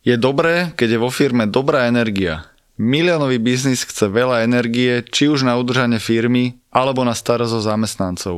[0.00, 2.48] Je dobré, keď je vo firme dobrá energia.
[2.80, 8.36] Miliónový biznis chce veľa energie, či už na udržanie firmy, alebo na starosť o zamestnancov.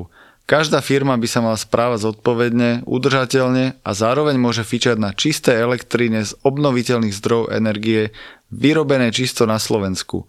[0.51, 6.27] Každá firma by sa mala správať zodpovedne, udržateľne a zároveň môže fičať na čisté elektrine
[6.27, 8.10] z obnoviteľných zdrojov energie,
[8.51, 10.26] vyrobené čisto na Slovensku.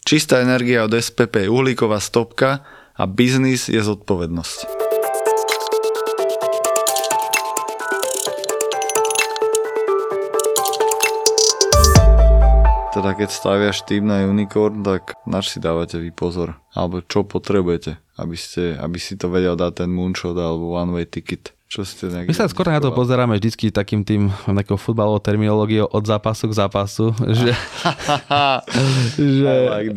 [0.00, 2.64] Čistá energia od SPP je uhlíková stopka
[2.96, 4.89] a biznis je zodpovednosť.
[13.00, 16.60] Teda keď staviaš tým na Unicorn, tak nač si dávate vy pozor.
[16.76, 21.08] Alebo čo potrebujete, aby, ste, aby si to vedel dať ten moonshot alebo one way
[21.08, 21.56] ticket.
[21.70, 26.02] Čo ste My sa skôr na to pozeráme vždycky takým tým nejakou futbalovou terminológiou od
[26.02, 27.54] zápasu k zápasu, že,
[29.14, 29.94] že, like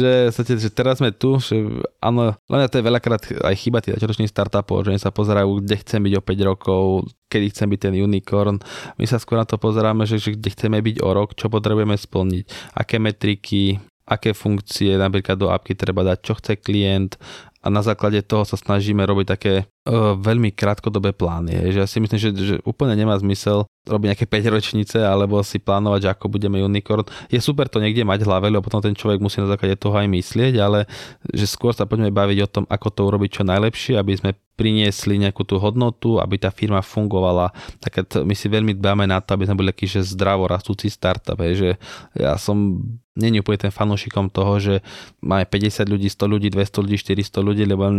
[0.00, 1.60] že, že, teraz sme tu, že
[2.00, 5.76] áno, len to je veľakrát aj chyba tých začiatočných startupov, že oni sa pozerajú, kde
[5.84, 6.84] chcem byť o 5 rokov,
[7.28, 8.56] kedy chcem byť ten unicorn.
[8.96, 12.00] My sa skôr na to pozeráme, že, že kde chceme byť o rok, čo potrebujeme
[12.00, 13.76] splniť, aké metriky,
[14.08, 17.16] aké funkcie napríklad do apky treba dať, čo chce klient
[17.64, 21.72] a na základe toho sa snažíme robiť také uh, veľmi krátkodobé plány.
[21.72, 25.56] Že ja si myslím, že, že úplne nemá zmysel robiť nejaké 5 ročnice alebo si
[25.56, 27.08] plánovať, že ako budeme unicorn.
[27.32, 29.96] Je super to niekde mať v hlave, lebo potom ten človek musí na základe toho
[29.96, 30.84] aj myslieť, ale
[31.32, 35.18] že skôr sa poďme baviť o tom, ako to urobiť čo najlepšie, aby sme priniesli
[35.18, 37.50] nejakú tú hodnotu, aby tá firma fungovala.
[37.80, 41.40] Tak my si veľmi dbáme na to, aby sme boli taký, že zdravo rastúci startup.
[41.40, 41.80] že
[42.14, 42.78] ja som
[43.14, 44.74] není úplne ten fanúšikom toho, že
[45.22, 47.90] máme 50 ľudí, 100 ľudí, 200 ľudí, 400 ľudí, lebo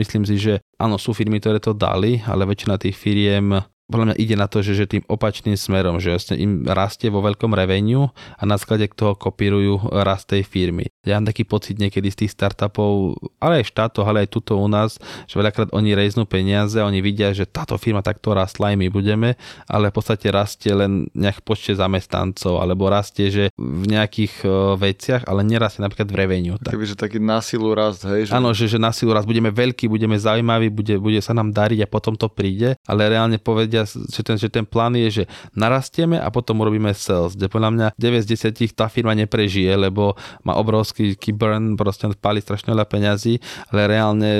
[0.00, 4.16] myslím si, že áno, sú firmy, ktoré to dali, ale väčšina tých firiem podľa mňa
[4.16, 8.08] ide na to, že, že tým opačným smerom, že vlastne im rastie vo veľkom revenue
[8.40, 10.88] a na sklade toho kopírujú rast tej firmy.
[11.04, 14.68] Ja mám taký pocit niekedy z tých startupov, ale aj štátov, ale aj tuto u
[14.70, 14.96] nás,
[15.28, 19.36] že veľakrát oni reznú peniaze, oni vidia, že táto firma takto rastla aj my budeme,
[19.68, 25.28] ale v podstate rastie len nejak počte zamestnancov, alebo rastie, že v nejakých uh, veciach,
[25.28, 26.56] ale nerastie napríklad v revenue.
[26.56, 26.72] Tak.
[26.72, 28.30] Keby, že taký násilu rast, hej?
[28.30, 28.32] Že...
[28.32, 31.88] Áno, že, že násilu rast, budeme veľkí, budeme zaujímaví, bude, bude sa nám dariť a
[31.90, 35.24] potom to príde, ale reálne povedia vedia, že ten, že ten plán je, že
[35.56, 40.14] narastieme a potom urobíme sales, kde podľa mňa 9 z 10 tá firma neprežije, lebo
[40.46, 40.54] má
[40.94, 43.42] obrovský burn, proste pálí strašne veľa peňazí,
[43.74, 44.30] ale reálne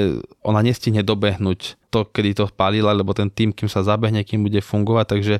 [0.46, 4.62] ona nestihne dobehnúť to, kedy to pálila, lebo ten tým, kým sa zabehne, kým bude
[4.62, 5.34] fungovať, takže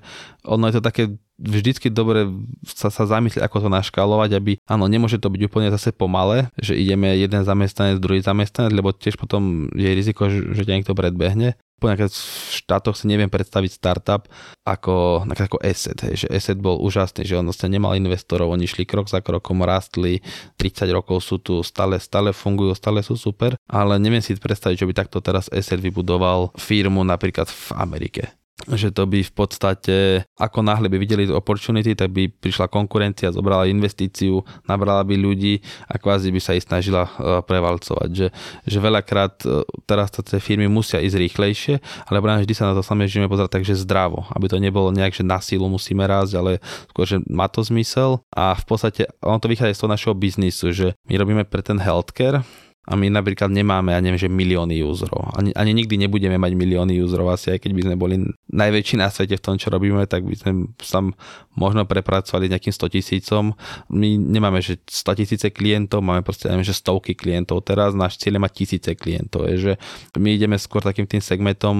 [0.46, 1.02] ono je to také
[1.44, 2.26] vždycky dobre
[2.64, 6.74] sa, sa zamyslieť, ako to naškalovať, aby, áno, nemôže to byť úplne zase pomale, že
[6.74, 11.54] ideme jeden zamestnanec, druhý zamestnanec, lebo tiež potom je riziko, že, že niekto predbehne.
[11.84, 14.24] Napríklad v štátoch si neviem predstaviť startup
[14.64, 18.88] ako, ako Asset, hej, že Asset bol úžasný, že on sa nemal investorov, oni šli
[18.88, 20.24] krok za krokom, rastli,
[20.56, 24.88] 30 rokov sú tu, stále, stále fungujú, stále sú super, ale neviem si predstaviť, že
[24.88, 28.32] by takto teraz Asset vybudoval firmu napríklad v Amerike
[28.70, 29.96] že to by v podstate,
[30.38, 35.58] ako náhle by videli opportunity, tak by prišla konkurencia, zobrala investíciu, nabrala by ľudí
[35.90, 38.08] a kvázi by sa ich snažila e, prevalcovať.
[38.14, 38.26] Že,
[38.64, 41.74] že veľakrát e, teraz tie firmy musia ísť rýchlejšie,
[42.06, 45.26] ale práve vždy sa na to snažíme pozerať takže zdravo, aby to nebolo nejak, že
[45.26, 46.52] na sílu musíme rásť, ale
[46.94, 50.70] skôr, že má to zmysel a v podstate ono to vychádza z toho našeho biznisu,
[50.70, 52.46] že my robíme pre ten healthcare,
[52.84, 55.32] a my napríklad nemáme, ja neviem, že milióny userov.
[55.32, 58.16] Ani, ani nikdy nebudeme mať milióny userov, asi aj keď by sme boli
[58.52, 61.00] najväčší na svete v tom, čo robíme, tak by sme sa
[61.56, 63.56] možno prepracovali nejakým 100 tisícom.
[63.88, 67.64] My nemáme, že 100 tisíce klientov, máme proste, neviem, že stovky klientov.
[67.64, 69.48] Teraz náš cieľ je mať tisíce klientov.
[69.48, 69.72] Je, že
[70.20, 71.76] my ideme skôr takým tým segmentom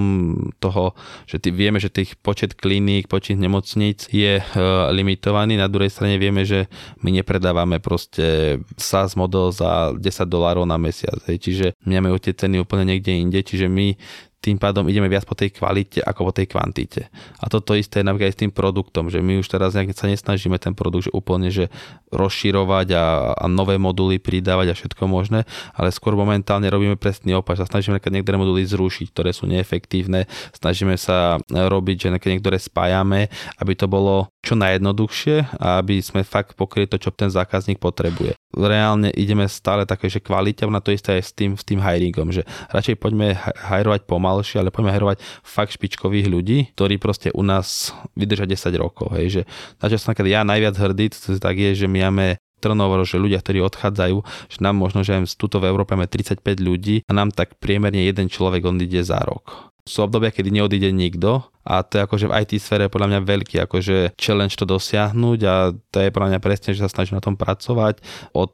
[0.57, 0.97] toho,
[1.29, 5.53] že tý, vieme, že tých počet kliník, počet nemocníc je uh, limitovaný.
[5.53, 6.65] Na druhej strane vieme, že
[7.05, 11.19] my nepredávame proste SaaS model za 10 dolárov na mesiac mesiac.
[11.27, 11.37] Hej.
[11.43, 13.99] Čiže my tie ceny úplne niekde inde, čiže my
[14.43, 17.09] tým pádom ideme viac po tej kvalite ako po tej kvantite.
[17.41, 20.05] A toto isté je napríklad aj s tým produktom, že my už teraz nejak sa
[20.05, 21.69] nesnažíme ten produkt že úplne že
[22.09, 27.59] rozširovať a, a nové moduly pridávať a všetko možné, ale skôr momentálne robíme presný opak,
[27.59, 30.25] sa snažíme niektoré moduly zrušiť, ktoré sú neefektívne,
[30.55, 33.27] snažíme sa robiť, že niektoré spájame,
[33.59, 38.37] aby to bolo čo najjednoduchšie a aby sme fakt pokryli to, čo ten zákazník potrebuje.
[38.55, 42.31] Reálne ideme stále také, že kvalita, na to isté aj s tým, s tým hiringom,
[42.31, 45.17] že radšej poďme hajrovať pomalšie, ale poďme hajrovať
[45.47, 49.15] fakt špičkových ľudí, ktorí proste u nás vydržia 10 rokov.
[49.15, 49.41] Hej, že
[49.79, 53.63] na čo som ja najviac hrdý, tak je, že my máme turnover, že ľudia, ktorí
[53.63, 54.17] odchádzajú,
[54.51, 58.27] že nám možno, že tuto v Európe máme 35 ľudí a nám tak priemerne jeden
[58.27, 59.71] človek on ide za rok.
[59.85, 63.57] Sú obdobia, kedy neodíde nikto a to je akože v IT sfére podľa mňa veľký
[63.65, 67.33] akože challenge to dosiahnuť a to je podľa mňa presne, že sa snažím na tom
[67.37, 68.01] pracovať.
[68.33, 68.53] Od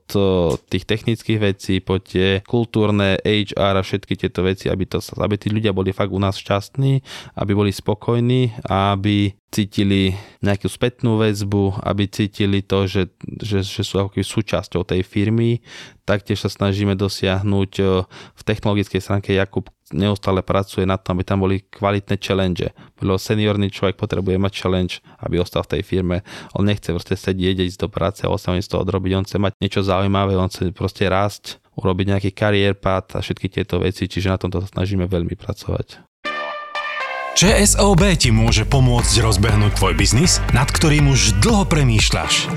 [0.72, 5.52] tých technických vecí po tie kultúrne HR a všetky tieto veci, aby, to, aby tí
[5.52, 7.00] ľudia boli fakt u nás šťastní,
[7.36, 13.12] aby boli spokojní a aby cítili nejakú spätnú väzbu, aby cítili to, že,
[13.44, 15.60] že, že sú ako súčasťou tej firmy.
[16.08, 17.72] Taktiež sa snažíme dosiahnuť
[18.10, 22.72] v technologickej stránke Jakub neustále pracuje na tom, aby tam boli kvalitné challenge.
[23.04, 26.24] Lebo seniorný človek potrebuje mať challenge, aby ostal v tej firme.
[26.56, 29.12] On nechce proste sedieť, ísť do práce a osam z toho odrobiť.
[29.20, 33.48] On chce mať niečo zaujímavé, on chce proste rásť, urobiť nejaký kariér pad a všetky
[33.52, 36.11] tieto veci, čiže na tomto sa snažíme veľmi pracovať.
[37.32, 42.52] ČSOB ti môže pomôcť rozbehnúť tvoj biznis, nad ktorým už dlho premýšľaš.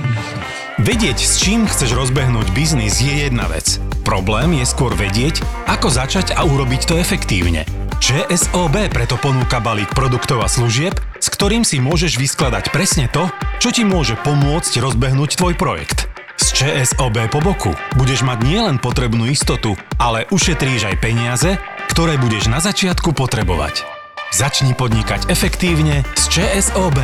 [0.83, 3.79] Vedieť, s čím chceš rozbehnúť biznis je jedna vec.
[4.03, 7.63] Problém je skôr vedieť, ako začať a urobiť to efektívne.
[8.03, 13.31] ČSOB preto ponúka balík produktov a služieb, s ktorým si môžeš vyskladať presne to,
[13.63, 16.11] čo ti môže pomôcť rozbehnúť tvoj projekt.
[16.35, 21.63] Z ČSOB po boku budeš mať nielen potrebnú istotu, ale ušetríš aj peniaze,
[21.95, 23.94] ktoré budeš na začiatku potrebovať.
[24.35, 26.99] Začni podnikať efektívne s ČSOB.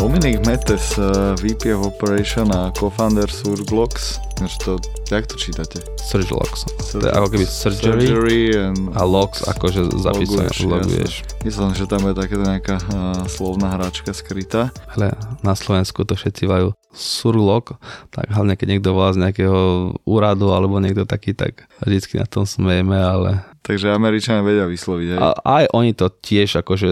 [0.00, 4.24] Dominik Metes, uh, VP of Operation a co-founder Surglox.
[4.38, 4.78] To,
[5.10, 5.82] jak to čítate?
[5.98, 6.70] Surglox.
[6.94, 11.26] To je ako keby surgery, Surgery and a logs akože zapísané, loguješ.
[11.42, 14.70] Myslím, že tam je taká nejaká uh, slovná hračka skrytá.
[14.94, 17.82] Ale na Slovensku to všetci vajú surlog,
[18.14, 22.46] tak hlavne keď niekto volá z nejakého úradu alebo niekto taký, tak vždycky na tom
[22.46, 25.20] smejeme, ale Takže Američania vedia vysloviť, hej?
[25.20, 25.28] A,
[25.60, 26.88] aj oni to tiež akože,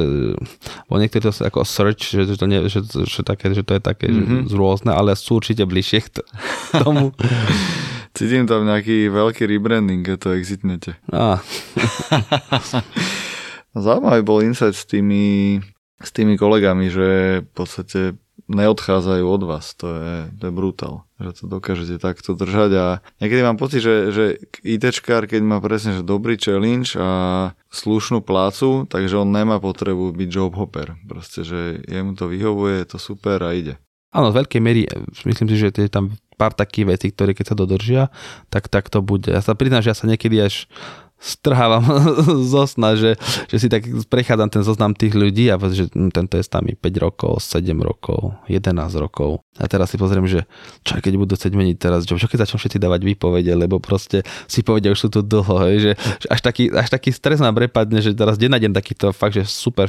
[0.93, 4.13] bo niektorí to ako search, že, to, nie, že, že, také, že to je také
[4.13, 4.53] mm-hmm.
[4.53, 6.21] že rôzne, ale sú určite bližšie k
[6.85, 7.17] tomu.
[8.17, 10.91] Cítim tam nejaký veľký rebranding, keď to exitnete.
[11.13, 11.45] Á,
[13.77, 15.61] Zaujímavý bol insight s tými,
[16.01, 18.17] s tými kolegami, že v podstate
[18.49, 19.75] neodchádzajú od vás.
[19.83, 22.87] To je, to je brutál, že to dokážete takto držať a
[23.21, 24.25] niekedy mám pocit, že, že
[24.63, 30.29] ITčkár, keď má presne že dobrý challenge a slušnú plácu, takže on nemá potrebu byť
[30.31, 30.95] job hopper.
[31.05, 33.77] Proste, že jemu to vyhovuje, je to super a ide.
[34.15, 34.89] áno, z veľkej miery,
[35.27, 38.03] myslím si, že je tam pár takých vecí, ktoré keď sa dodržia,
[38.53, 39.33] tak, tak to bude.
[39.33, 40.69] Ja sa priznám, že ja sa niekedy až
[41.27, 41.83] strhávam
[42.55, 43.19] zo sna, že,
[43.51, 46.79] že si tak prechádzam ten zoznam tých ľudí a že hm, tento je s nami
[46.79, 48.71] 5 rokov, 7 rokov, 11
[49.03, 49.43] rokov.
[49.57, 50.45] A teraz si pozriem, že
[50.85, 54.21] čo keď budú chcieť meniť teraz job, čo keď začnú všetci dávať výpovede, lebo proste
[54.45, 57.57] si povedia, už sú tu dlho, hej, že, že až, taký, až taký stres nám
[57.57, 59.89] prepadne, že teraz kde nájdem takýchto fakt, že super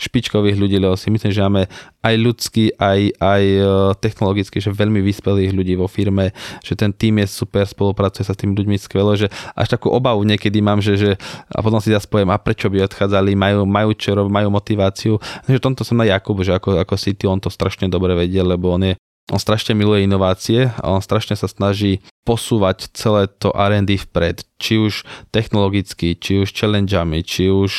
[0.00, 1.68] špičkových ľudí, lebo si myslím, že máme
[2.00, 3.62] aj ľudský, aj, aj e,
[4.00, 6.32] technologicky, že veľmi vyspelých ľudí vo firme,
[6.64, 10.24] že ten tým je super, spolupracuje sa s tými ľuďmi skvelo, že až takú obavu
[10.24, 11.10] niekedy mám, že, že
[11.50, 15.12] a potom si zase poviem, a prečo by odchádzali, majú, majú čo robiť, majú motiváciu.
[15.44, 18.40] Že v tomto som na Jakub, že ako, ako City on to strašne dobre vedie,
[18.40, 18.94] lebo on je
[19.30, 24.82] on strašne miluje inovácie a on strašne sa snaží posúvať celé to R&D vpred, či
[24.82, 27.72] už technologicky, či už challengeami, či už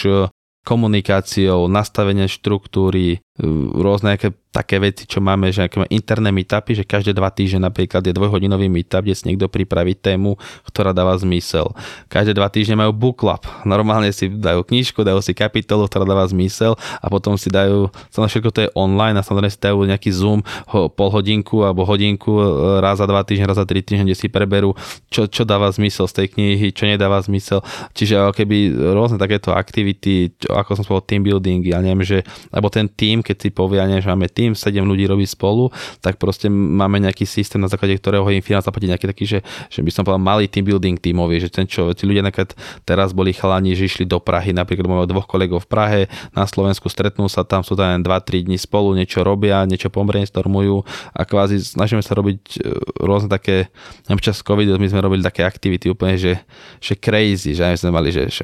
[0.64, 3.44] komunikáciou, nastavenie štruktúry, e,
[3.76, 8.06] rôzne nejaké také veci, čo máme, že máme interné meetupy, že každé dva týždne napríklad
[8.06, 10.38] je dvojhodinový meetup, kde si niekto pripraví tému,
[10.70, 11.74] ktorá dáva zmysel.
[12.06, 13.42] Každé dva týždne majú book club.
[13.66, 18.30] Normálne si dajú knižku, dajú si kapitolu, ktorá dáva zmysel a potom si dajú, samozrejme
[18.30, 22.32] všetko to je online a samozrejme si dajú nejaký Zoom ho, pol hodinku alebo hodinku
[22.38, 22.46] e,
[22.78, 24.78] raz za dva týždne, raz za tri týždne, kde si preberú,
[25.10, 27.66] čo, čo dáva zmysel z tej knihy, čo nedáva zmysel.
[27.98, 32.22] Čiže keby rôzne takéto aktivity, ako som povedal, team building, ja neviem, že,
[32.54, 35.74] alebo ten tým, keď si povie, ja neviem, že máme tým, 7 ľudí robí spolu,
[36.00, 39.80] tak proste máme nejaký systém, na základe ktorého im firma zaplatí nejaký taký, že, že
[39.82, 42.54] by som povedal malý team building tímový, že ten čo, tí ľudia napríklad
[42.86, 46.02] teraz boli chalani, že išli do Prahy, napríklad máme dvoch kolegov v Prahe,
[46.38, 50.84] na Slovensku stretnú sa tam, sú tam 2-3 dní spolu, niečo robia, niečo brainstormujú
[51.16, 53.72] a kvázi snažíme sa robiť e, rôzne také,
[54.06, 56.44] neviem, čas COVID my sme robili také aktivity úplne, že,
[56.84, 58.44] že crazy, že sme mali, že, že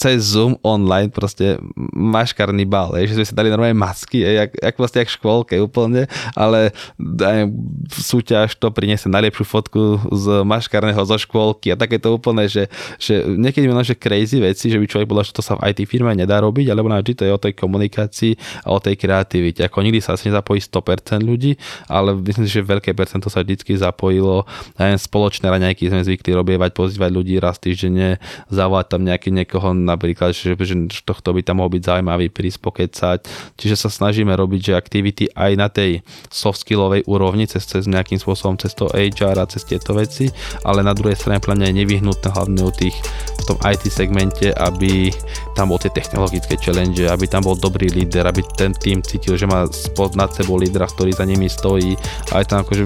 [0.00, 1.60] cez Zoom online proste
[1.92, 5.54] maškarný bal, že sme si dali normálne masky, je, jak, jak vlastne jak v škôlke
[5.60, 7.52] úplne, ale daj,
[7.92, 13.68] súťaž to priniesie najlepšiu fotku z maškarného zo škôlky a takéto úplne, že, že niekedy
[13.68, 16.40] máme že crazy veci, že by človek povedal, že to sa v IT firme nedá
[16.40, 19.60] robiť, alebo na to je o tej komunikácii a o tej kreativite.
[19.68, 21.60] Ako nikdy sa asi nezapojí 100% ľudí,
[21.92, 24.48] ale myslím si, že veľké percento sa vždy zapojilo.
[24.80, 30.30] Aj spoločné raňajky sme zvykli robievať, pozývať ľudí raz týždenne, zavolať tam nejaký niekoho napríklad,
[30.30, 33.18] že, že tohto by tam mohol byť zaujímavý prísť pokecať.
[33.58, 38.22] Čiže sa snažíme robiť, že aktivity aj na tej soft skillovej úrovni, cez, cez nejakým
[38.22, 40.30] spôsobom, cez to HR a cez tieto veci,
[40.62, 42.94] ale na druhej strane plne je nevyhnutné hlavne u tých
[43.40, 45.10] v tom IT segmente, aby
[45.56, 49.48] tam bol tie technologické challenge, aby tam bol dobrý líder, aby ten tým cítil, že
[49.48, 51.96] má spod nad sebou lídra, ktorý za nimi stojí
[52.30, 52.84] a aj tam akože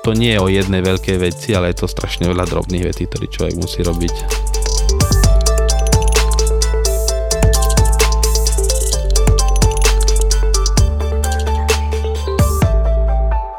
[0.00, 3.26] to nie je o jednej veľkej veci, ale je to strašne veľa drobných vecí, ktorý
[3.28, 4.59] človek musí robiť.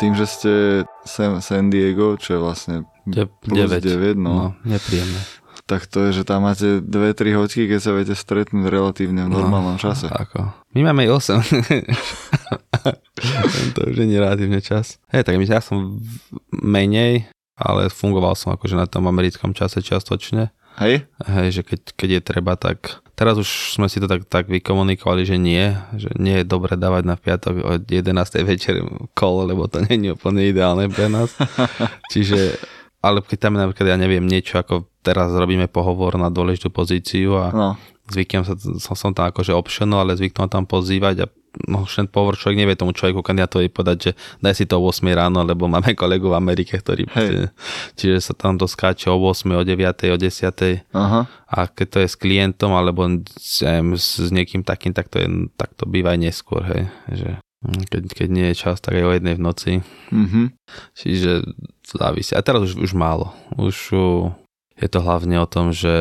[0.01, 0.51] Tým, že ste
[1.05, 3.77] San, San Diego, čo je vlastne De- plus 9.
[3.77, 5.21] 9, no, no, nepríjemné.
[5.69, 9.77] tak to je, že tam máte 2-3 hoďky, keď sa viete stretnúť relatívne v normálnom
[9.77, 10.09] čase.
[10.09, 10.49] Ako.
[10.73, 12.41] My máme aj 8.
[13.77, 14.97] to už je relatívne čas.
[15.11, 16.01] Hej, tak my, ja som
[16.51, 20.49] menej, ale fungoval som akože na tom americkom čase čiastočne.
[20.79, 21.05] Hej?
[21.21, 25.23] Hej, že keď, keď je treba, tak teraz už sme si to tak, tak vykomunikovali,
[25.23, 28.07] že nie, že nie je dobre dávať na piatok o 11.
[28.43, 28.81] večer
[29.13, 31.31] call, lebo to je úplne ideálne pre nás.
[32.13, 32.57] Čiže,
[33.01, 37.37] ale keď tam je napríklad, ja neviem, niečo ako teraz robíme pohovor na dôležitú pozíciu
[37.37, 37.69] a No.
[38.09, 41.31] zvyknem sa, som, som tam akože optional, ale zvyknem tam pozývať a
[41.67, 45.03] no, ten pohovor človek nevie tomu človeku kandidátovi povedať, že daj si to o 8
[45.11, 47.51] ráno, lebo máme kolegu v Amerike, ktorý proste,
[47.99, 51.21] čiže sa tam to skáče o 8, o 9, o 10 Aha.
[51.27, 53.03] a keď to je s klientom alebo
[53.35, 55.27] s, neviem, s, niekým takým, tak to, je,
[55.59, 57.29] tak to býva aj neskôr, hej, že
[57.61, 59.71] keď, keď nie je čas, tak aj o jednej v noci.
[60.09, 60.57] Mhm.
[60.97, 61.45] Čiže
[61.85, 62.33] závisí.
[62.33, 63.37] A teraz už, už málo.
[63.53, 64.33] Už uh,
[64.81, 65.93] je to hlavne o tom, že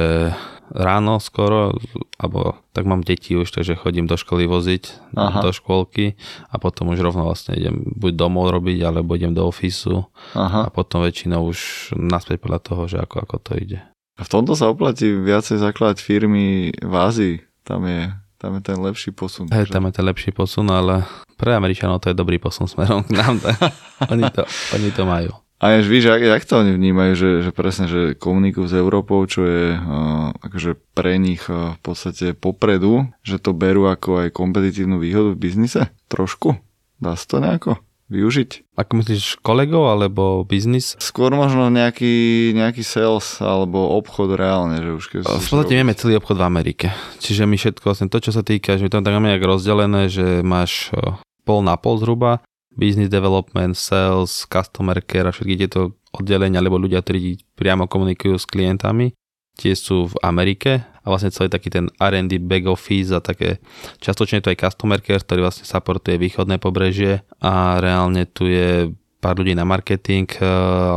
[0.70, 1.74] ráno skoro,
[2.16, 5.42] alebo tak mám deti už, takže chodím do školy voziť, Aha.
[5.42, 6.14] do škôlky
[6.50, 10.62] a potom už rovno vlastne idem buď domov robiť, alebo idem do ofisu a Aha.
[10.70, 13.78] potom väčšinou už naspäť podľa toho, že ako, ako to ide.
[14.20, 17.40] A v tomto sa oplatí viacej zakladať firmy v Ázii.
[17.64, 19.48] Tam je, tam je ten lepší posun.
[19.48, 21.08] Hej, tam je ten lepší posun, ale
[21.40, 23.40] pre Američanov to je dobrý posun smerom k nám.
[24.12, 25.32] Oni, to, oni to majú.
[25.60, 29.20] A jež víš, jak, jak to oni vnímajú, že, že presne, že komunikujú s Európou,
[29.28, 34.32] čo je uh, akože pre nich uh, v podstate popredu, že to berú ako aj
[34.32, 35.92] kompetitívnu výhodu v biznise?
[36.08, 36.56] Trošku?
[36.96, 37.76] Dá sa to nejako
[38.10, 38.74] využiť?
[38.74, 40.98] Ako myslíš kolegov alebo biznis?
[40.98, 45.20] Skôr možno nejaký, nejaký sales alebo obchod reálne, že už keď...
[45.28, 46.86] V podstate vieme celý obchod v Amerike.
[47.22, 50.10] Čiže my všetko, vlastne to, čo sa týka, že my tam tak máme nejak rozdelené,
[50.10, 52.42] že máš eh, pol na pol zhruba,
[52.80, 58.48] business development, sales, customer care a všetky tieto oddelenia, alebo ľudia, ktorí priamo komunikujú s
[58.48, 59.12] klientami,
[59.60, 60.88] tie sú v Amerike.
[61.00, 63.56] A vlastne celý taký ten R&D back office a také,
[64.04, 68.92] častočne je to aj customer care, ktorý vlastne supportuje východné pobrežie a reálne tu je
[69.20, 70.48] pár ľudí na marketing, eh,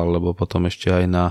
[0.04, 1.26] alebo potom ešte aj na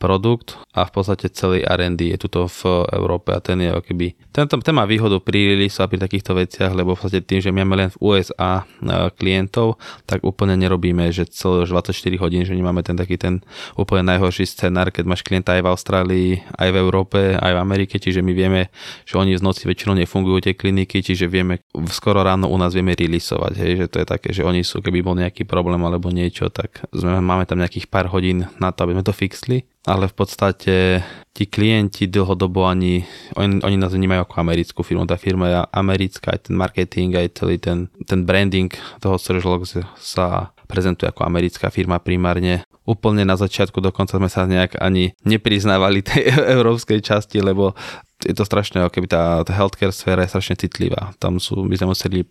[0.00, 0.56] produkt.
[0.72, 4.74] A v podstate celý R&D je tuto v Európe a ten je keby, ten, ten
[4.74, 7.88] má výhodu pri release a pri takýchto veciach, lebo v podstate tým, že máme len
[7.92, 9.76] v USA eh, klientov,
[10.08, 14.88] tak úplne nerobíme, že celé 24 hodín, že nemáme ten taký ten úplne najhorší scenár,
[14.94, 18.72] keď máš klienta aj v Austrálii, aj v Európe, aj v Amerike, čiže my vieme,
[19.04, 22.94] že oni z noci väčšinou nefungujú tie kliniky, čiže vieme, skoro ráno u nás vieme
[22.94, 26.37] releaseovať, hej, že to je také, že oni sú, keby bol nejaký problém alebo niečo,
[26.46, 30.14] tak sme, máme tam nejakých pár hodín na to, aby sme to fixli, ale v
[30.14, 31.02] podstate
[31.34, 33.02] tí klienti dlhodobo ani,
[33.34, 37.28] oni, oni nás vnímajú ako americkú firmu, tá firma je americká, aj ten marketing, aj
[37.34, 38.70] celý ten, ten branding
[39.02, 39.66] toho Surgelog
[39.98, 42.62] sa prezentuje ako americká firma primárne.
[42.84, 47.72] Úplne na začiatku dokonca sme sa nejak ani nepriznávali tej európskej časti, lebo
[48.18, 51.14] je to strašné, ako keby tá, tá healthcare sféra je strašne citlivá.
[51.22, 52.26] Tam sú, my sme museli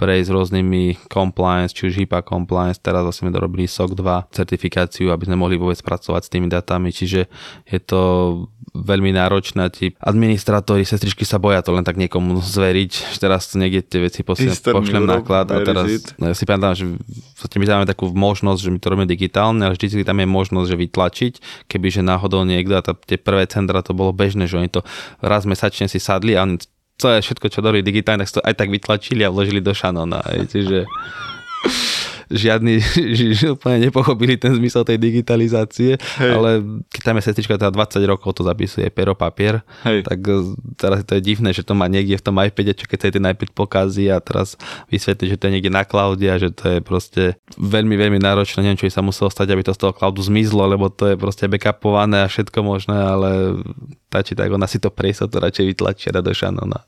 [0.00, 5.28] prejsť rôznymi compliance, či už HIPAA compliance, teraz vlastne sme dorobili SOC 2 certifikáciu, aby
[5.28, 7.28] sme mohli vôbec pracovať s tými datami, čiže
[7.68, 8.00] je to
[8.76, 13.80] veľmi náročné tí administratóri, sestričky sa boja to len tak niekomu zveriť, že teraz niekde
[13.80, 17.66] tie veci Eastern pošlem náklad a teraz no, ja si pamätám, že v podstate my
[17.80, 21.32] máme takú možnosť, že my to robíme digitálne, ale vždy tam je možnosť, že vytlačiť,
[21.72, 24.84] kebyže náhodou niekto a tá, tie prvé centra to bolo bežné, že oni to
[25.26, 26.62] raz mesačne si sadli a oni
[26.96, 30.24] celé všetko, čo dali digitálne, tak to aj tak vytlačili a vložili do.
[30.32, 30.78] Hej, čiže
[32.30, 32.82] žiadni
[33.38, 36.30] že úplne nepochopili ten zmysel tej digitalizácie, Hej.
[36.30, 36.50] ale
[36.90, 40.06] keď tam je sestrička, teda 20 rokov to zapisuje pero papier, Hej.
[40.06, 42.98] tak eh, teraz to je divné, že to má niekde v tom iPade, čo keď
[42.98, 44.58] sa ten iPad pokazí a teraz
[44.90, 48.62] vysvetlí, že to je niekde na cloude a že to je proste veľmi, veľmi náročné,
[48.62, 51.16] neviem, čo by sa muselo stať, aby to z toho cloudu zmizlo, lebo to je
[51.16, 53.60] proste backupované a všetko možné, ale
[54.10, 56.86] tá či tak ona si to prejsť to radšej vytlačí a dá do šanona.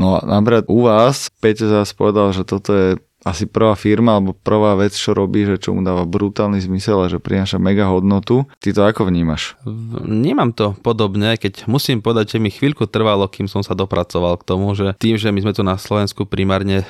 [0.00, 2.88] No a napríklad u vás, Peťo zás povedal, že toto je
[3.20, 7.12] asi prvá firma alebo prvá vec, čo robí, že čo mu dáva brutálny zmysel a
[7.12, 8.48] že prináša mega hodnotu.
[8.64, 9.60] Ty to ako vnímaš?
[10.08, 14.46] Vnímam to podobne, keď musím povedať, že mi chvíľku trvalo, kým som sa dopracoval k
[14.48, 16.84] tomu, že tým, že my sme tu na Slovensku primárne e,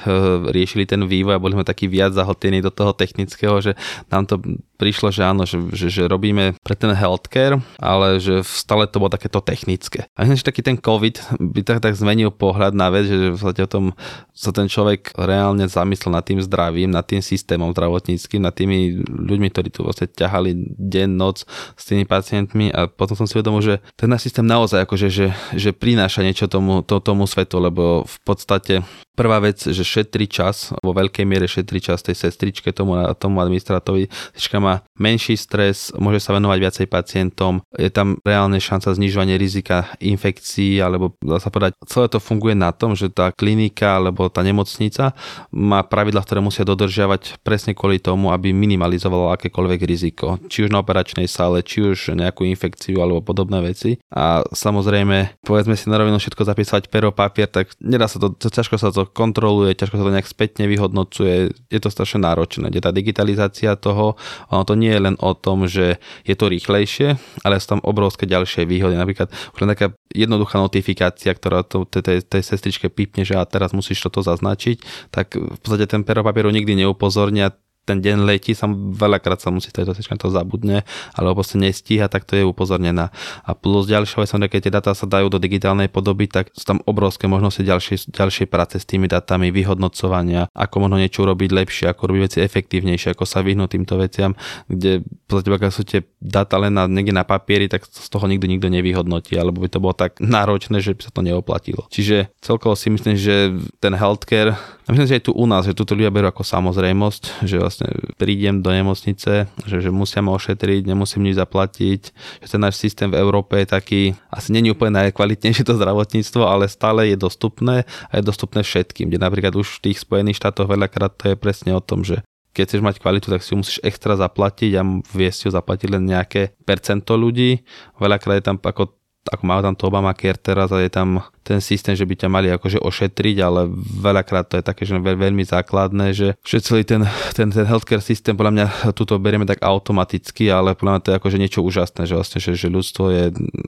[0.55, 3.75] riešili ten vývoj a boli sme takí viac zahltení do toho technického, že
[4.07, 4.39] nám to
[4.81, 9.13] prišlo, že áno, že, že, že robíme pre ten healthcare, ale že stále to bolo
[9.13, 10.09] takéto technické.
[10.17, 13.43] A myslím, že taký ten COVID by tak, tak zmenil pohľad na vec, že v
[13.45, 13.85] o tom
[14.33, 19.49] sa ten človek reálne zamyslel nad tým zdravím, nad tým systémom zdravotníckým, nad tými ľuďmi,
[19.49, 22.69] ktorí tu vlastne ťahali deň, noc s tými pacientmi.
[22.69, 26.45] A potom som si uvedomil, že ten náš systém naozaj akože, že, že prináša niečo
[26.45, 28.85] tomu, to, tomu svetu, lebo v podstate
[29.21, 34.09] Prvá vec, že šetrí čas, vo veľkej miere šetrí čas tej sestričke, tomu, tomu administrátovi.
[34.33, 39.93] Sestrička má menší stres, môže sa venovať viacej pacientom, je tam reálne šanca znižovania rizika
[40.01, 44.41] infekcií, alebo dá sa povedať, celé to funguje na tom, že tá klinika alebo tá
[44.41, 45.13] nemocnica
[45.53, 50.41] má pravidla, ktoré musia dodržiavať presne kvôli tomu, aby minimalizovalo akékoľvek riziko.
[50.49, 54.01] Či už na operačnej sále, či už nejakú infekciu alebo podobné veci.
[54.09, 58.49] A samozrejme, povedzme si na rovinu všetko zapísať pero, papier, tak nedá sa to, to
[58.49, 62.71] ťažko sa to kontroluje, ťažko sa to nejak spätne vyhodnocuje, je to strašne náročné.
[62.71, 64.15] Je tá digitalizácia toho,
[64.49, 68.25] ono to nie je len o tom, že je to rýchlejšie, ale sú tam obrovské
[68.25, 68.95] ďalšie výhody.
[68.95, 73.71] Napríklad už len taká jednoduchá notifikácia, ktorá to, tej, tej sestričke pípne, že a teraz
[73.71, 77.55] musíš toto zaznačiť, tak v podstate ten pero papieru nikdy neupozornia
[77.91, 80.87] ten deň letí, sam veľakrát sa musí stať, že to zabudne,
[81.19, 83.11] alebo proste nestíha, tak to je upozornená.
[83.43, 86.79] A plus ďalšia vec, keď tie dáta sa dajú do digitálnej podoby, tak sú tam
[86.87, 92.03] obrovské možnosti ďalšej, ďalšej práce s tými datami, vyhodnocovania, ako možno niečo urobiť lepšie, ako
[92.11, 94.37] robiť veci efektívnejšie, ako sa vyhnúť týmto veciam,
[94.71, 98.69] kde ak sú tie dáta len na, niekde na papieri, tak z toho nikto nikto
[98.71, 101.87] nevyhodnotí, alebo by to bolo tak náročné, že by sa to neoplatilo.
[101.91, 104.57] Čiže celkovo si myslím, že ten healthcare,
[104.91, 107.87] a myslím, že aj tu u nás, že tu ľudia berú ako samozrejmosť, že vlastne
[108.19, 112.01] prídem do nemocnice, že, že musia ma ošetriť, nemusím nič zaplatiť,
[112.43, 114.03] že ten náš systém v Európe je taký,
[114.35, 119.23] asi není úplne najkvalitnejšie to zdravotníctvo, ale stále je dostupné a je dostupné všetkým, kde
[119.23, 122.83] napríklad už v tých Spojených štátoch veľakrát to je presne o tom, že keď chceš
[122.83, 124.83] mať kvalitu, tak si ju musíš extra zaplatiť a
[125.15, 127.63] vieš si ju zaplatiť len nejaké percento ľudí.
[128.03, 131.93] Veľakrát je tam ako ako má tam to Obamacare teraz a je tam ten systém,
[131.93, 133.69] že by ťa mali akože ošetriť, ale
[134.01, 137.05] veľakrát to je také, že veľ, veľmi základné, že, že celý ten,
[137.37, 141.19] ten, ten healthcare systém podľa mňa túto berieme tak automaticky, ale podľa mňa to je
[141.21, 143.25] akože niečo úžasné, že vlastne, že, že ľudstvo je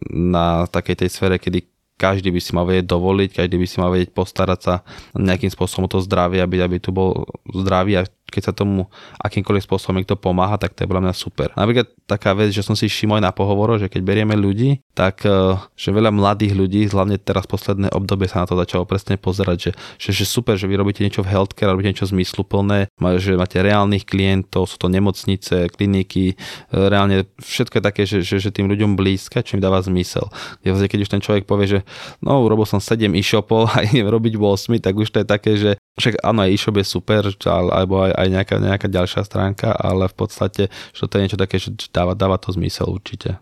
[0.09, 1.69] na takej tej sfere, kedy
[2.01, 4.75] každý by si mal vedieť dovoliť, každý by si mal vedieť postarať sa
[5.15, 8.89] nejakým spôsobom to zdravie, aby, aby tu bol zdravý a keď sa tomu
[9.21, 11.53] akýmkoľvek spôsobom niekto pomáha, tak to je podľa mňa super.
[11.53, 15.61] Napríklad taká vec, že som si všimol na pohovoroch, že keď berieme ľudí, tak eh,
[15.77, 19.71] že veľa mladých ľudí, hlavne teraz posledné obdobie sa na to začalo presne pozerať, že,
[20.09, 22.89] že, že super, že vy robíte niečo v healthcare, robíte niečo zmysluplné,
[23.21, 28.41] že máte reálnych klientov, sú to nemocnice, kliniky, eh, reálne všetko je také, že, že,
[28.41, 30.33] že tým ľuďom blízka, čo im dáva zmysel.
[30.65, 31.81] Keď už ten človek povie, že
[32.23, 35.71] no, urobil som 7 e-shopov a idem robiť 8, tak už to je také, že
[36.01, 40.17] však áno, aj e-shop je super, alebo aj, aj nejaká, nejaká ďalšia stránka, ale v
[40.17, 40.63] podstate,
[40.97, 43.37] že to je niečo také, že dáva, dáva to zmysel určite.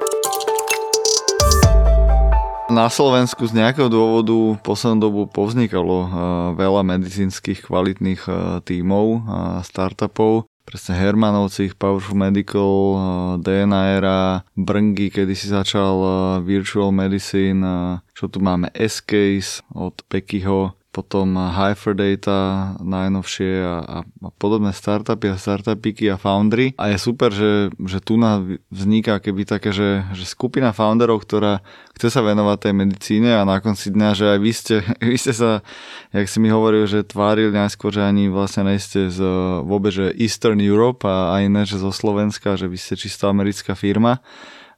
[2.70, 6.10] Na Slovensku z nejakého dôvodu poslednú dobu povznikalo uh,
[6.54, 10.46] veľa medicínskych kvalitných uh, tímov a uh, startupov.
[10.62, 12.94] Presne Hermanovci, Powerful Medical,
[13.42, 15.98] DNA Era, Brngy, kedy si začal
[16.46, 24.74] Virtual Medicine, čo tu máme S-Case od Pekyho, potom Hyperdata najnovšie a, a, a podobné
[24.74, 26.74] startupy a startupiky a foundry.
[26.82, 28.42] A je super, že, že tu na
[28.74, 31.62] vzniká keby také, že, že skupina founderov, ktorá
[31.94, 34.76] chce sa venovať tej medicíne a na konci dňa, že aj vy ste,
[35.14, 35.62] vy ste sa,
[36.10, 39.22] jak si mi hovoril, že tvárili najskôr, že ani vlastne nejste z
[39.62, 43.78] vôbec, že Eastern Europe a aj iné, že zo Slovenska, že vy ste čisto americká
[43.78, 44.18] firma.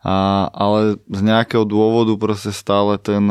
[0.03, 3.23] A, ale z nejakého dôvodu proste stále ten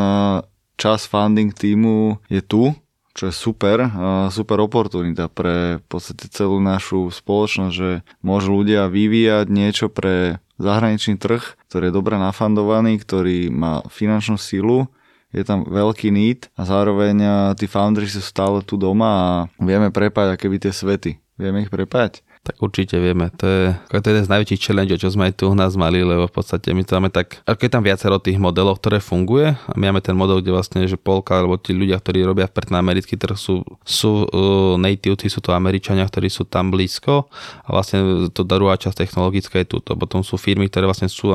[0.82, 2.74] čas funding týmu je tu,
[3.14, 3.86] čo je super,
[4.34, 11.22] super oportunita pre v podstate celú našu spoločnosť, že môžu ľudia vyvíjať niečo pre zahraničný
[11.22, 14.90] trh, ktorý je dobre nafandovaný, ktorý má finančnú silu,
[15.30, 17.16] je tam veľký need a zároveň
[17.56, 19.30] tí foundry sú stále tu doma a
[19.62, 21.12] vieme prepájať aké by tie svety.
[21.38, 22.26] Vieme ich prepájať.
[22.42, 25.46] Tak určite vieme, to je, to je jeden z najväčších challenge, čo sme aj tu
[25.46, 28.82] u nás mali, lebo v podstate my to máme tak, je tam viacero tých modelov,
[28.82, 32.26] ktoré funguje a my máme ten model, kde vlastne, že polka, alebo tí ľudia, ktorí
[32.26, 36.74] robia v na americký trh sú, sú uh, nativci, sú to Američania, ktorí sú tam
[36.74, 37.30] blízko
[37.62, 39.94] a vlastne to druhá časť technologická je tuto.
[39.94, 41.30] Potom sú firmy, ktoré vlastne sú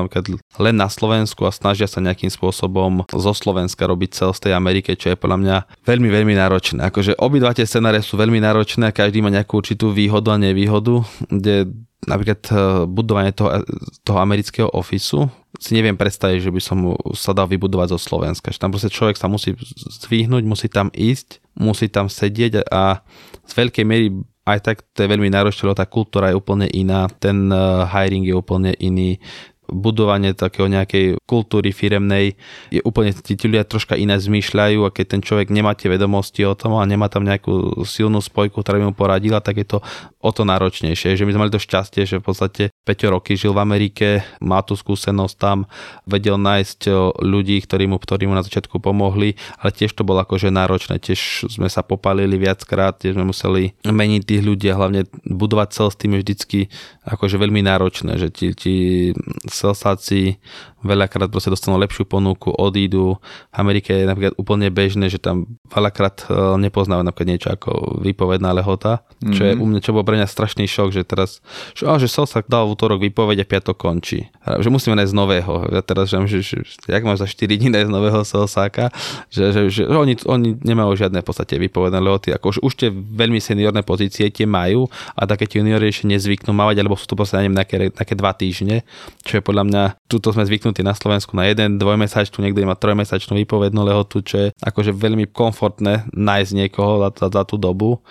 [0.59, 4.91] len na Slovensku a snažia sa nejakým spôsobom zo Slovenska robiť cel z tej Amerike,
[4.99, 5.55] čo je podľa mňa
[5.87, 6.83] veľmi, veľmi náročné.
[6.83, 10.96] Akože obidva tie scenáre sú veľmi náročné a každý má nejakú určitú výhodu a nevýhodu
[11.27, 11.67] kde
[12.05, 13.65] napríklad eh, budovanie toho,
[14.05, 16.77] toho amerického ofisu si neviem predstaviť, že by som
[17.17, 18.53] sa dal vybudovať zo Slovenska.
[18.53, 19.57] Že tam proste človek sa musí
[20.05, 23.01] zdvihnúť, musí tam ísť, musí tam sedieť a
[23.41, 24.13] z veľkej miery
[24.47, 28.23] aj tak to je veľmi náročné, lebo tá kultúra je úplne iná, ten eh, hiring
[28.29, 29.19] je úplne iný,
[29.67, 32.39] budovanie takého nejakej kultúry firemnej
[32.71, 36.55] je úplne, tí ľudia troška iné zmýšľajú a keď ten človek nemá tie vedomosti o
[36.55, 39.77] tom a nemá tam nejakú silnú spojku, ktorá by mu poradila, tak je to
[40.17, 41.15] o to náročnejšie.
[41.15, 44.07] Že my sme mali to šťastie, že v podstate 5 roky žil v Amerike,
[44.39, 45.67] má tú skúsenosť tam,
[46.07, 46.87] vedel nájsť
[47.19, 51.51] ľudí, ktorí mu, ktorí mu na začiatku pomohli, ale tiež to bolo akože náročné, tiež
[51.51, 55.99] sme sa popalili viackrát, tiež sme museli meniť tých ľudí a hlavne budovať cel s
[55.99, 56.59] tým je vždycky
[57.07, 58.75] akože veľmi náročné, že ti, ti
[59.57, 60.37] z
[60.87, 63.19] veľakrát proste dostanú lepšiu ponuku, odídu.
[63.51, 68.55] V Amerike je napríklad úplne bežné, že tam veľakrát e, nepoznajú napríklad niečo ako výpovedná
[68.55, 69.35] lehota, mm-hmm.
[69.35, 69.59] čo je mhm.
[69.59, 71.43] u mňa, čo bol pre mňa strašný šok, že teraz,
[71.75, 74.31] že, á, že Salsa dal v útorok výpoveď a piatok končí.
[74.47, 75.67] Že musíme nájsť nového.
[75.75, 78.89] Ja teraz, že, že, že jak máš za 4 dní nájsť nového Salsáka,
[79.27, 82.31] že, že, že, že oni, oni nemajú žiadne v podstate výpovedné lehoty.
[82.31, 86.55] Ako už, už tie veľmi seniorné pozície tie majú a také tie juniori ešte nezvyknú
[86.55, 88.85] mávať, alebo sú to proste neviem, nejaké, nejaké dva týždne,
[89.25, 93.37] čo je podľa mňa, tuto sme zvyknutí na Slovensku na jeden, dvojmesačnú, niekto má trojmesačnú
[93.45, 98.01] výpovednú lehotu, čo je akože veľmi komfortné nájsť niekoho za, za, za tú dobu,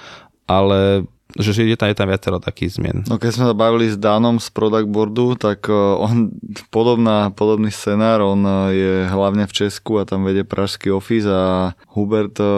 [0.46, 1.06] ale
[1.38, 2.98] že je tam, je tam viacero takých zmien.
[3.08, 6.32] No keď sme sa bavili s Danom z Product Boardu, tak e, on
[6.74, 11.76] podobná, podobný scenár, on e, je hlavne v Česku a tam vedie pražský office a
[11.92, 12.48] Hubert e,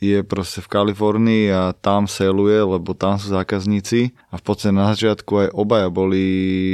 [0.00, 4.92] je proste v Kalifornii a tam seluje, lebo tam sú zákazníci a v podstate na
[4.94, 6.24] začiatku aj obaja boli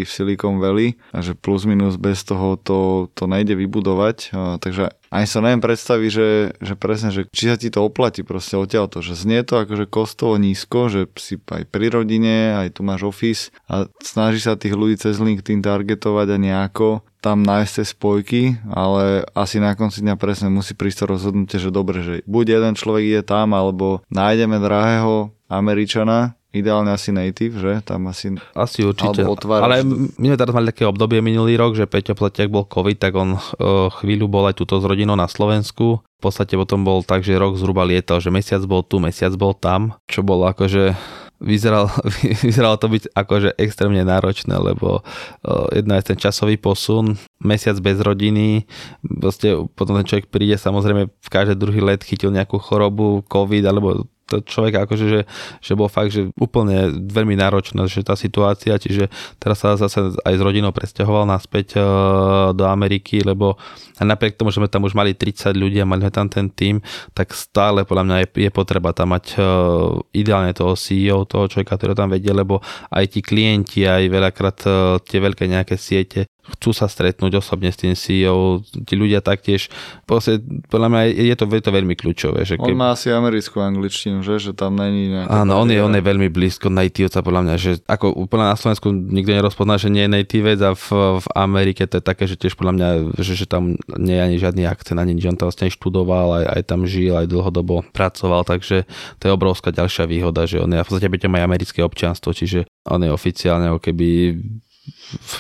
[0.06, 4.32] v Silicon Valley a že plus minus bez toho to, to nejde vybudovať,
[4.62, 6.29] takže ani sa neviem predstaviť, že,
[6.62, 10.38] že presne, že či sa ti to oplatí proste to, že znie to akože kostovo
[10.38, 14.94] nízko, že si aj pri rodine, aj tu máš office a snaží sa tých ľudí
[15.03, 16.88] cez LinkedIn targetovať a nejako
[17.20, 18.42] tam nájsť tie spojky,
[18.73, 22.75] ale asi na konci dňa presne musí prísť to rozhodnutie, že dobre, že buď jeden
[22.79, 27.78] človek je tam, alebo nájdeme drahého Američana, Ideálne asi native, že?
[27.86, 28.34] Tam asi...
[28.58, 29.22] Asi určite.
[29.22, 29.86] Ale
[30.18, 33.38] my sme teraz mali také obdobie minulý rok, že Peťo Pletiak bol COVID, tak on
[33.38, 36.02] uh, chvíľu bol aj tuto s rodinou na Slovensku.
[36.02, 39.54] V podstate potom bol tak, že rok zhruba lietal, že mesiac bol tu, mesiac bol
[39.54, 40.98] tam, čo bolo akože
[41.40, 41.88] vyzeral,
[42.44, 48.02] vyzeralo to byť akože extrémne náročné, lebo uh, jedna je ten časový posun, mesiac bez
[48.02, 48.68] rodiny,
[49.00, 54.04] proste potom ten človek príde, samozrejme v každý druhý let chytil nejakú chorobu, covid alebo
[54.30, 55.20] to človek akože, že,
[55.58, 59.10] že bol fakt, že úplne veľmi náročná, že tá situácia, čiže
[59.42, 63.58] teraz sa zase aj s rodinou presťahoval naspäť uh, do Ameriky, lebo
[63.98, 66.78] napriek tomu, že sme tam už mali 30 ľudí a mali sme tam ten tým,
[67.10, 71.74] tak stále podľa mňa je, je potreba tam mať uh, ideálne toho CEO, toho človeka,
[71.74, 72.62] ktorý tam vedie, lebo
[72.94, 77.79] aj tí klienti, aj veľakrát uh, tie veľké nejaké siete chcú sa stretnúť osobne s
[77.79, 79.68] tým CEO, tí ľudia taktiež,
[80.09, 80.40] proste,
[80.72, 82.42] podľa mňa je to, je to veľmi kľúčové.
[82.48, 82.72] Že keď...
[82.72, 84.40] On má asi americkú angličtinu, že?
[84.40, 85.44] že tam není nejaká...
[85.44, 88.90] Áno, on je, on je veľmi blízko nativca, podľa mňa, že ako úplne na Slovensku
[88.90, 90.87] nikto nerozpozná, že nie je nativec a v,
[91.20, 92.88] v Amerike to je také, že tiež podľa mňa,
[93.20, 96.44] že, že tam nie je ani žiadny akcent, ani nič, on to vlastne študoval, aj,
[96.57, 98.88] aj tam žil, aj dlhodobo pracoval, takže
[99.20, 103.05] to je obrovská ďalšia výhoda, že on je v podstate aj americké občianstvo, čiže on
[103.05, 104.38] je oficiálne ako keby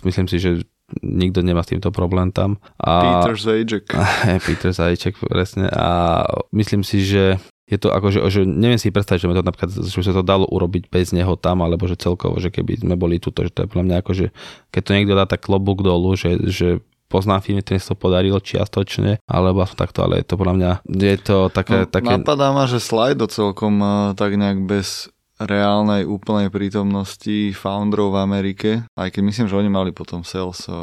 [0.04, 0.50] myslím si, že
[1.00, 2.58] nikto nemá s týmto problém tam.
[2.80, 3.84] A, Peter Zajček.
[4.46, 5.70] Peter Zajček, presne.
[5.70, 7.38] A myslím si, že
[7.70, 10.42] je to ako, že, že neviem si predstaviť, že, to napríklad, že sa to dalo
[10.50, 13.70] urobiť bez neho tam, alebo že celkovo, že keby sme boli tuto, že to je
[13.70, 14.26] pre mňa ako, že
[14.74, 18.38] keď to niekto dá tak klobúk dolu, že, že poznám firmy, ktorým sa to podarilo
[18.42, 21.86] čiastočne, alebo som takto, ale je to podľa mňa, je to také...
[21.86, 22.14] No, také...
[22.18, 28.70] Napadá ma, že Slido celkom uh, tak nejak bez reálnej úplnej prítomnosti founderov v Amerike,
[28.92, 30.74] aj keď myslím, že oni mali potom sales, eh,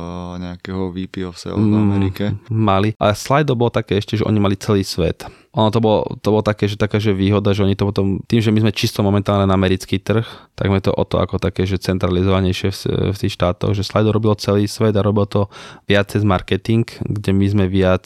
[0.42, 2.26] nejakého VP of sales mm, v Amerike.
[2.50, 5.30] Mali, ale Slido bolo také ešte, že oni mali celý svet.
[5.58, 8.46] Ono to bolo, to bolo také, že taká, že výhoda, že oni to potom, tým,
[8.46, 10.22] že my sme čisto momentálne na americký trh,
[10.54, 12.78] tak sme to o to ako také, že centralizovanejšie v,
[13.10, 15.50] v tých štátoch, že Slido robil celý svet a robil to
[15.90, 18.06] viac cez marketing, kde my sme viac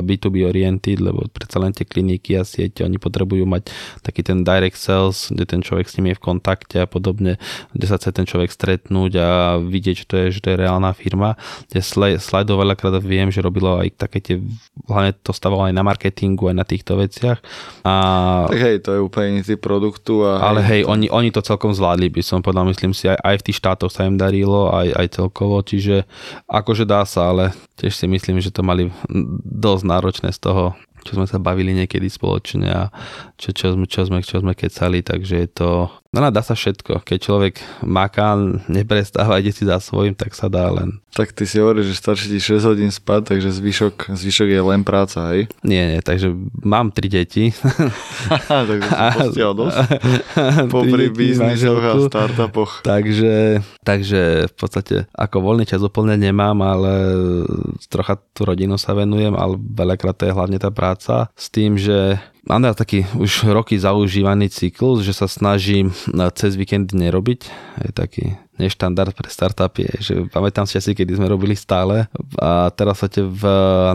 [0.00, 3.68] B2B oriented, lebo predsa len tie kliniky a siete, oni potrebujú mať
[4.00, 7.36] taký ten direct sales, kde ten človek s nimi je v kontakte a podobne,
[7.76, 9.28] kde sa chce ten človek stretnúť a
[9.60, 11.36] vidieť, že to je, že to je reálna firma.
[11.68, 11.84] Kde
[12.16, 14.40] Slido veľakrát viem, že robilo aj také tie,
[14.88, 17.38] hlavne to stavalo aj na marketingu, aj na týchto veciach.
[17.86, 17.94] A...
[18.48, 20.26] Tak hej, to je úplne iný typ produktu.
[20.26, 20.90] A ale hej, to...
[20.90, 23.90] oni, oni to celkom zvládli, by som povedal, myslím si, aj, aj v tých štátoch
[23.92, 26.08] sa im darilo, aj, aj celkovo, čiže
[26.46, 28.90] akože dá sa, ale tiež si myslím, že to mali
[29.44, 32.82] dosť náročné z toho čo sme sa bavili niekedy spoločne a
[33.34, 35.70] čo, čo, sme, čo, sme, čo sme kecali, takže je to,
[36.12, 37.00] no dá sa všetko.
[37.02, 38.36] Keď človek maká,
[38.68, 41.00] neprestáva, ide si za svojím, tak sa dá len.
[41.12, 44.80] Tak ty si hovoríš, že stačí ti 6 hodín spať, takže zvyšok, zvyšok je len
[44.84, 45.48] práca, hej?
[45.64, 46.32] Nie, nie, takže
[46.64, 47.52] mám tri deti.
[48.48, 48.88] takže
[49.32, 49.76] si dosť.
[50.72, 52.84] Popri biznisoch a startupoch.
[52.84, 56.92] Takže, takže v podstate ako voľný čas úplne nemám, ale
[57.92, 62.20] trocha tú rodinu sa venujem, ale veľakrát to je hlavne tá práca s tým, že
[62.48, 65.94] mám taký už roky zaužívaný cyklus, že sa snažím
[66.34, 67.40] cez víkend nerobiť.
[67.86, 68.24] Je taký
[68.62, 72.06] neštandard pre startupy, že pamätám si časy, kedy sme robili stále
[72.38, 73.42] a teraz sa v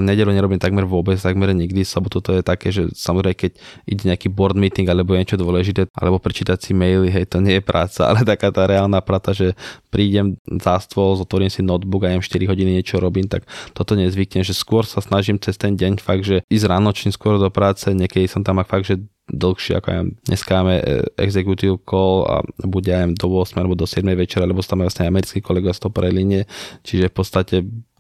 [0.04, 3.52] nedelu nerobím takmer vôbec, takmer nikdy, sobotu to je také, že samozrejme keď
[3.88, 7.64] ide nejaký board meeting alebo niečo dôležité, alebo prečítať si maily, hej, to nie je
[7.64, 9.56] práca, ale taká tá reálna práca, že
[9.90, 14.44] prídem za stôl, zotvorím si notebook a jem 4 hodiny niečo robím, tak toto nezvyknem,
[14.44, 17.90] že skôr sa snažím cez ten deň fakt, že ísť ráno čím skôr do práce,
[17.90, 20.84] niekedy som tam fakt, že dlhšie, ako ja dneska máme e,
[21.20, 25.44] executive call a bude aj do 8 alebo do 7 večera, lebo tam vlastne americký
[25.44, 26.48] kolega z toho linie,
[26.88, 27.56] čiže v podstate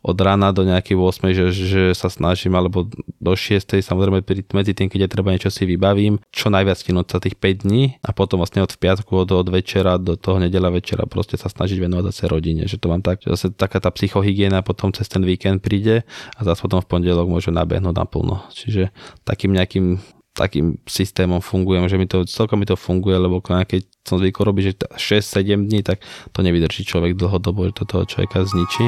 [0.07, 2.87] od rána do nejakej 8, že, že sa snažím, alebo
[3.19, 4.23] do 6, samozrejme
[4.55, 7.99] medzi tým, keď ja treba niečo si vybavím, čo najviac tinúť sa tých 5 dní
[7.99, 11.83] a potom vlastne od piatku od, od večera do toho nedela večera proste sa snažiť
[11.83, 15.27] venovať zase rodine, že to mám tak, že zase taká tá psychohygiena potom cez ten
[15.27, 18.47] víkend príde a zase potom v pondelok môže nabehnúť naplno.
[18.55, 18.95] Čiže
[19.27, 19.99] takým nejakým
[20.37, 24.63] takým systémom fungujem, že mi to, celkom mi to funguje, lebo keď som zvykol robiť,
[24.63, 24.73] že
[25.17, 28.85] 6-7 dní, tak to nevydrží človek dlhodobo, že to toho človeka zničí.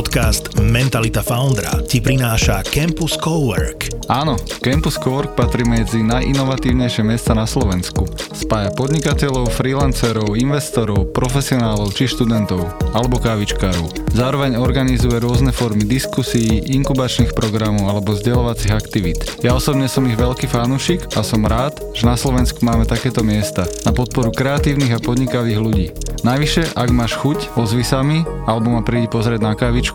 [0.00, 4.08] Podcast Mentalita Foundra ti prináša Campus Cowork.
[4.08, 8.08] Áno, Campus Cowork patrí medzi najinovatívnejšie miesta na Slovensku.
[8.32, 12.64] Spája podnikateľov, freelancerov, investorov, profesionálov či študentov,
[12.96, 14.08] alebo kávičkárov.
[14.16, 19.20] Zároveň organizuje rôzne formy diskusí, inkubačných programov alebo vzdelovacích aktivít.
[19.44, 23.68] Ja osobne som ich veľký fanúšik a som rád, že na Slovensku máme takéto miesta
[23.84, 25.86] na podporu kreatívnych a podnikavých ľudí.
[26.20, 29.89] Najvyššie, ak máš chuť, ozvi sa mi, alebo ma prídi pozrieť na kávičku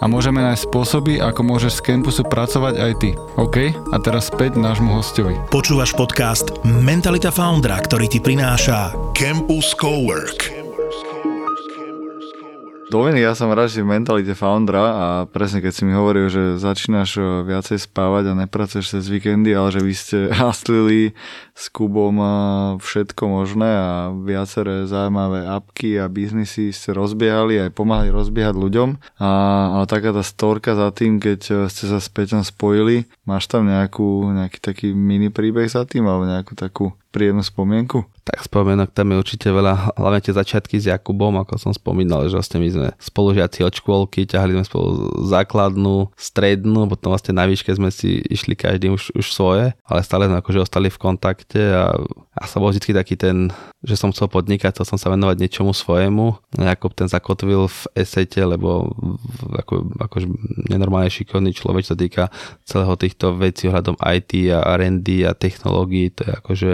[0.00, 3.10] a môžeme nájsť spôsoby, ako môžeš z campusu pracovať aj ty.
[3.40, 3.74] OK?
[3.90, 5.34] A teraz späť nášmu hostovi.
[5.50, 10.60] Počúvaš podcast Mentalita Foundra, ktorý ti prináša Campus Cowork.
[12.90, 16.58] Dominik, ja som rád, že v mentalite foundera a presne keď si mi hovoril, že
[16.58, 21.14] začínaš eh, viacej spávať a nepracuješ cez víkendy, ale že vy ste haslili
[21.60, 22.16] s Kubom
[22.80, 29.20] všetko možné a viaceré zaujímavé apky a biznisy ste rozbiehali aj pomáhali rozbiehať ľuďom.
[29.20, 29.30] A,
[29.76, 33.68] ale taká tá storka za tým, keď eh, ste sa s Peťom spojili, máš tam
[33.68, 38.06] nejakú, nejaký taký mini príbeh za tým alebo nejakú takú príjemnú spomienku?
[38.22, 42.38] Tak spomienok tam je určite veľa, hlavne tie začiatky s Jakubom, ako som spomínal, že
[42.38, 44.88] vlastne my sme spolužiaci od škôlky, ťahali sme spolu
[45.26, 50.30] základnú, strednú, potom vlastne na výške sme si išli každý už, už svoje, ale stále
[50.30, 51.90] sme akože ostali v kontakte a
[52.38, 55.72] ja som bol vždy taký ten, že som chcel podnikať, chcel som sa venovať niečomu
[55.72, 56.36] svojemu.
[56.60, 58.92] Jakub ten zakotvil v esete, lebo
[59.56, 60.28] ako, akože
[60.68, 62.24] nenormálne šikovný človek, čo sa týka
[62.68, 66.70] celého týchto vecí ohľadom IT a R&D a technológií, to je akože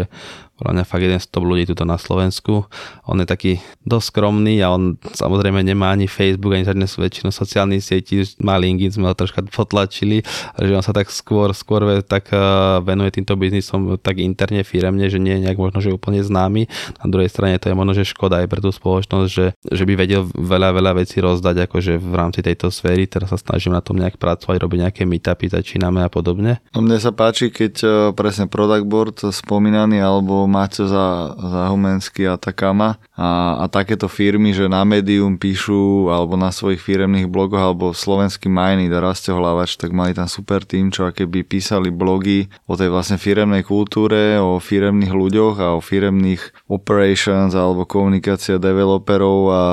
[0.57, 2.64] podľa mňa fakt jeden z top ľudí tuto na Slovensku.
[3.05, 7.85] On je taký dosť skromný a on samozrejme nemá ani Facebook, ani žiadne väčšinu sociálnych
[7.85, 10.25] sietí, má LinkedIn, sme ho troška potlačili,
[10.57, 12.40] že on sa tak skôr, skôr tak eh,
[12.81, 16.73] venuje týmto biznisom tak interne, firemne, že nie je nejak možno, že úplne známy.
[17.00, 19.94] Na druhej strane to je možno, že škoda aj pre tú spoločnosť, že, že by
[19.96, 23.04] vedel veľa, veľa vecí rozdať akože v rámci tejto sféry.
[23.09, 26.61] Teraz sa snažím na tom nejak pracovať, robiť nejaké meetupy, začíname a podobne.
[26.72, 32.24] No mne sa páči, keď eh, presne product board spomínaný alebo Maťo za, za Humensky
[32.28, 37.61] a Takama a, a takéto firmy, že na Medium píšu alebo na svojich firemných blogoch
[37.61, 42.76] alebo slovenský Mining a Rastohlavač, tak mali tam super tým, čo keby písali blogy o
[42.76, 49.64] tej vlastne firemnej kultúre, o firemných ľuďoch a o firemných operations alebo komunikácia developerov a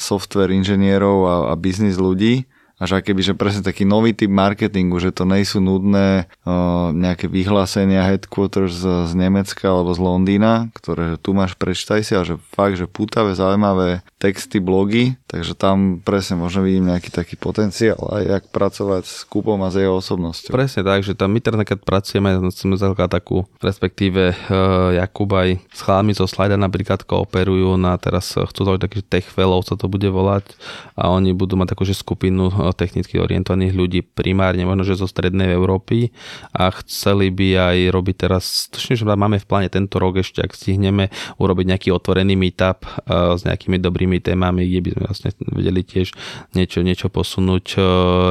[0.00, 4.98] software inžinierov a, a biznis ľudí a že keby, že presne taký nový typ marketingu,
[4.98, 11.14] že to nejsú nudné uh, nejaké vyhlásenia headquarters z, z Nemecka alebo z Londýna, ktoré
[11.14, 16.02] že tu máš, prečítaj si, ale že fakt, že pútavé, zaujímavé texty, blogy, takže tam
[16.02, 20.50] presne možno vidím nejaký taký potenciál aj jak pracovať s Kupom a s jeho osobnosťou.
[20.50, 25.62] Presne tak, že tam my teraz keď pracujeme, sme za takú, respektíve uh, Jakub aj
[25.70, 29.86] s chlami zo Slajda napríklad kooperujú na teraz chcú to taký tech fellow sa to
[29.86, 30.56] bude volať
[30.98, 35.52] a oni budú mať takú že skupinu technicky orientovaných ľudí primárne možno, že zo strednej
[35.52, 36.14] Európy
[36.54, 40.54] a chceli by aj robiť teraz, tuším, že máme v pláne tento rok ešte, ak
[40.54, 45.80] stihneme urobiť nejaký otvorený meetup uh, s nejakými dobrými témami, kde by sme vlastne vedeli
[45.82, 46.14] tiež
[46.54, 47.84] niečo, niečo posunúť, uh,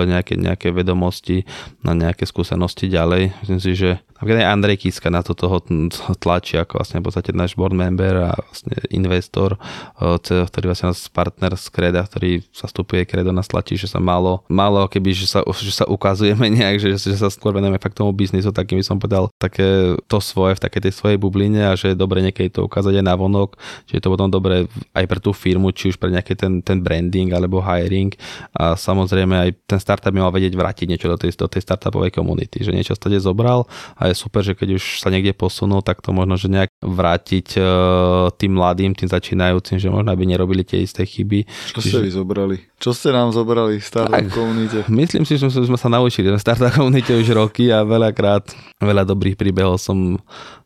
[0.07, 1.43] nejaké, nejaké vedomosti
[1.83, 3.35] na nejaké skúsenosti ďalej.
[3.43, 3.89] Myslím si, že
[4.23, 5.59] Napríklad aj Andrej Kiska na to toho
[6.15, 9.59] tlačí ako vlastne v podstate náš board member a vlastne investor,
[9.99, 14.87] ktorý vlastne nás partner z Kreda, ktorý zastupuje Kredo nás tlačí, že sa málo, málo
[14.87, 18.55] keby, že sa, že sa ukazujeme nejak, že, že sa skôr venujeme fakt tomu biznisu,
[18.55, 21.99] takým by som povedal také to svoje v takej tej svojej bubline a že je
[21.99, 23.59] dobre niekedy to ukázať aj na vonok,
[23.91, 26.79] že je to potom dobre aj pre tú firmu, či už pre nejaký ten, ten
[26.79, 28.15] branding alebo hiring.
[28.55, 32.15] A samozrejme aj ten startup by mal vedieť vrátiť niečo do tej, do tej startupovej
[32.15, 33.67] komunity, že niečo stade zobral
[33.99, 38.29] a super, že keď už sa niekde posunú, tak to možno, že nejak vrátiť uh,
[38.33, 41.45] tým mladým, tým začínajúcim, že možno by nerobili tie isté chyby.
[41.73, 41.89] Čo Čiže...
[41.89, 42.55] ste vy zobrali?
[42.79, 44.83] Čo ste nám zobrali v startup komunite?
[44.91, 48.51] Myslím si, že sme sa naučili na startup komunite už roky a veľakrát,
[48.83, 50.19] veľa dobrých príbehov som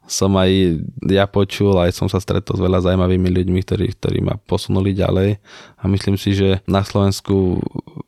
[0.08, 4.40] som aj ja počul, aj som sa stretol s veľa zaujímavými ľuďmi, ktorí, ktorí ma
[4.40, 5.38] posunuli ďalej.
[5.78, 7.60] A myslím si, že na Slovensku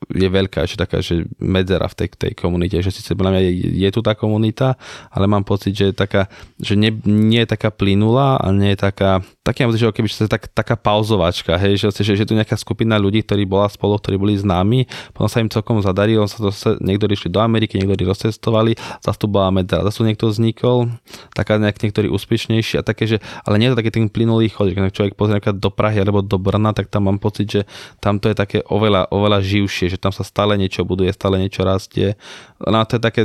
[0.09, 3.51] je veľká ešte taká, že medzera v tej, tej komunite, že síce podľa mňa je,
[3.77, 4.73] je tu tá komunita,
[5.13, 6.25] ale mám pocit, že je taká,
[6.57, 10.09] že nie, nie je taká plynulá a nie je taká, taký mám pocit, že keby
[10.09, 13.69] že tak, taká pauzovačka, hej, že, že, že, je tu nejaká skupina ľudí, ktorí bola
[13.69, 16.49] spolu, ktorí boli známi, potom sa im celkom zadarilo, sa to,
[16.81, 18.73] niektorí išli do Ameriky, niektorí rozcestovali,
[19.05, 20.89] zase tu bola medzera, zase niekto vznikol,
[21.37, 24.69] taká nejak niektorí úspešnejší a také, že, ale nie je to taký ten plynulý chod,
[24.69, 27.61] že keď človek pozrie do Prahy alebo do Brna, tak tam mám pocit, že
[27.97, 31.65] tam to je také oveľa, oveľa živšie, že tam sa stále niečo buduje, stále niečo
[31.65, 32.13] rastie.
[32.61, 33.23] No a to je také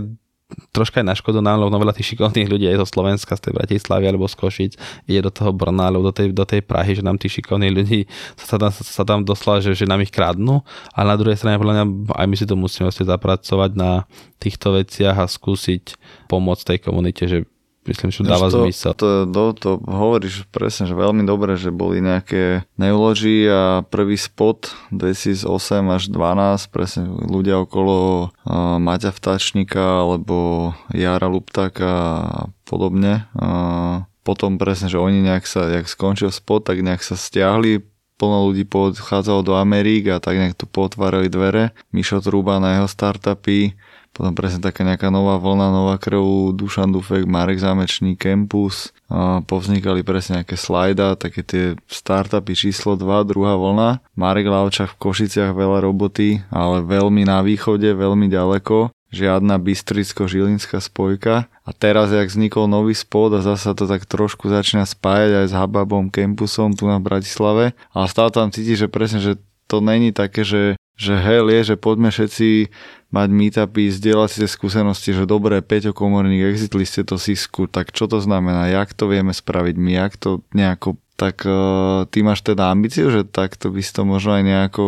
[0.71, 3.53] troška aj na škodu nám, lebo veľa tých šikovných ľudí je zo Slovenska, z tej
[3.57, 4.73] Bratislavy alebo z Košic,
[5.09, 8.07] ide do toho Brna alebo do tej, do tej Prahy, že nám tí šikovní ľudí
[8.37, 11.75] sa tam, sa tam doslova, že, že nám ich kradnú, ale na druhej strane podľa
[11.81, 14.05] mňa aj my si to musíme vlastne zapracovať na
[14.37, 15.97] týchto veciach a skúsiť
[16.29, 17.49] pomôcť tej komunite, že
[17.89, 18.93] myslím, že dáva to, zmysel.
[18.97, 24.73] To, to, to hovoríš presne, že veľmi dobre, že boli nejaké neulogy a prvý spot
[24.91, 25.49] 2008
[25.89, 31.91] až 12, presne ľudia okolo uh, Maťa Vtačníka alebo Jara Luptáka
[32.25, 33.29] a podobne.
[33.37, 37.85] Uh, potom presne, že oni nejak sa, jak skončil spot, tak nejak sa stiahli,
[38.17, 41.75] plno ľudí podchádzalo do Amerik a tak nejak tu potvárali dvere.
[41.91, 43.75] Mišo Trúba na jeho startupy,
[44.15, 50.07] potom presne taká nejaká nová vlna, nová krv, Dušan Dufek, Marek Zámečný, Campus, a povznikali
[50.07, 53.99] presne nejaké slajda, také tie startupy číslo 2, druhá vlna.
[54.15, 61.47] Marek Lavčak v Košiciach veľa roboty, ale veľmi na východe, veľmi ďaleko žiadna Bystricko-Žilinská spojka.
[61.63, 65.55] A teraz, jak vznikol nový spod a zasa to tak trošku začína spájať aj s
[65.55, 67.79] Hababom Campusom tu na Bratislave.
[67.95, 69.39] A stále tam cíti, že presne, že
[69.71, 72.71] to není také, že, že hell je, že poďme všetci
[73.15, 77.95] mať meetupy, zdieľať si tie skúsenosti, že dobré, Peťo Komorník, exitli ste to Sisku, tak
[77.95, 82.43] čo to znamená, jak to vieme spraviť my, jak to nejako tak uh, ty máš
[82.43, 84.87] teda ambíciu, že takto by si to možno aj nejako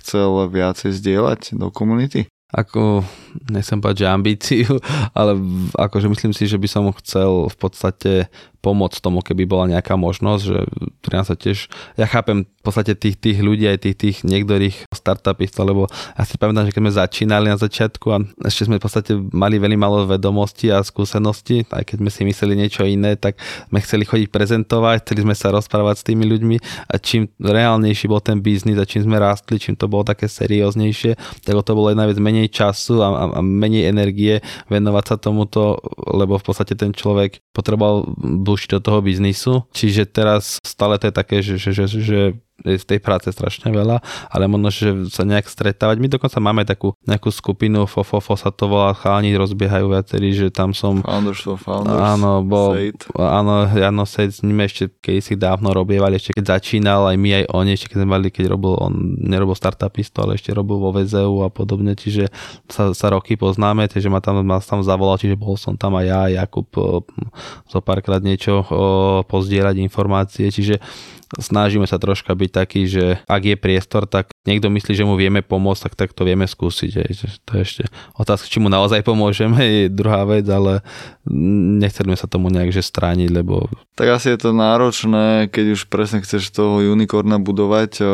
[0.00, 2.32] chcel viacej zdieľať do komunity?
[2.48, 3.04] Ako,
[3.52, 4.72] nechcem povedať, že ambíciu,
[5.18, 5.36] ale
[5.76, 8.12] akože myslím si, že by som chcel v podstate
[8.66, 10.58] pomôcť tomu, keby bola nejaká možnosť, že
[11.14, 15.70] ja sa tiež, ja chápem v podstate tých, tých ľudí, aj tých, tých niektorých startupistov,
[15.70, 15.82] lebo
[16.18, 19.62] ja si pamätám, že keď sme začínali na začiatku a ešte sme v podstate mali
[19.62, 23.38] veľmi malo vedomostí a skúseností, aj keď sme si mysleli niečo iné, tak
[23.70, 26.56] sme chceli chodiť prezentovať, chceli sme sa rozprávať s tými ľuďmi
[26.90, 31.14] a čím reálnejší bol ten biznis a čím sme rástli, čím to bolo také serióznejšie,
[31.46, 35.78] tak to bolo jedna vec menej času a, a, a menej energie venovať sa tomuto,
[36.10, 38.10] lebo v podstate ten človek potreboval
[38.56, 39.68] dlhšie do toho biznisu.
[39.76, 42.20] Čiže teraz stále to je také, že, že, že, že
[42.64, 44.00] je v tej práce strašne veľa,
[44.32, 46.00] ale možno, že sa nejak stretávať.
[46.00, 50.72] My dokonca máme takú nejakú skupinu, FOFOFO sa to volá, chalani rozbiehajú viacerí, že tam
[50.72, 51.04] som...
[51.04, 52.00] Founders for Founders.
[52.00, 52.76] Áno, bol,
[53.20, 57.30] áno, Jano Sejt, s nimi ešte keď si dávno robievali, ešte keď začínal, aj my,
[57.42, 60.90] aj oni, ešte keď sme mali, keď robil, on nerobil startupisto, ale ešte robil vo
[60.96, 62.32] VZU a podobne, čiže
[62.72, 66.06] sa, sa roky poznáme, takže ma tam, ma tam zavolal, čiže bol som tam aj
[66.08, 66.68] ja, Jakub,
[67.68, 70.80] zo párkrát niečo o, pozdierať informácie, čiže
[71.34, 75.42] snažíme sa troška byť taký, že ak je priestor, tak niekto myslí, že mu vieme
[75.42, 76.92] pomôcť, tak, tak to vieme skúsiť.
[77.02, 77.10] Hej.
[77.44, 77.82] To je ešte
[78.14, 80.80] otázka, či mu naozaj pomôžeme, je druhá vec, ale
[81.26, 83.66] nechceme sa tomu nejak strániť, lebo...
[83.98, 88.04] Tak asi je to náročné, keď už presne chceš toho unicorna budovať,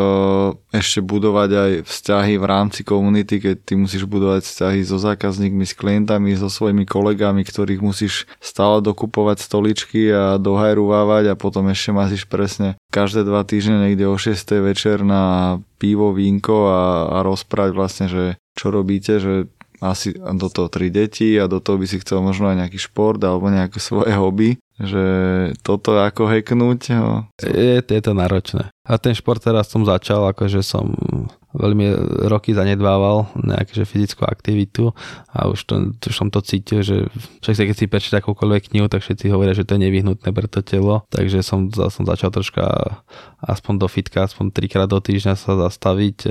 [0.73, 5.75] ešte budovať aj vzťahy v rámci komunity, keď ty musíš budovať vzťahy so zákazníkmi, s
[5.77, 12.25] klientami, so svojimi kolegami, ktorých musíš stále dokupovať stoličky a dohajruvávať a potom ešte máš
[12.25, 14.37] presne každé dva týždne niekde o 6.
[14.61, 19.51] večer na pivo, vínko a, a rozprávať vlastne, že čo robíte, že
[19.83, 23.18] asi do toho tri deti a do toho by si chcel možno aj nejaký šport
[23.18, 25.05] alebo nejaké svoje hobby, že
[25.66, 26.95] toto ako heknúť.
[26.95, 27.27] No.
[27.43, 28.70] Je, je to náročné.
[28.87, 30.95] A ten šport teraz som začal, akože som
[31.53, 31.86] veľmi
[32.28, 34.92] roky zanedbával nejakú že fyzickú aktivitu
[35.32, 37.09] a už, to, už som to cítil, že
[37.44, 40.64] však keď si prečíta akúkoľvek knihu, tak všetci hovoria, že to je nevyhnutné pre to
[40.64, 42.96] telo, takže som, som začal troška
[43.44, 46.30] aspoň do fitka, aspoň trikrát do týždňa sa zastaviť, e,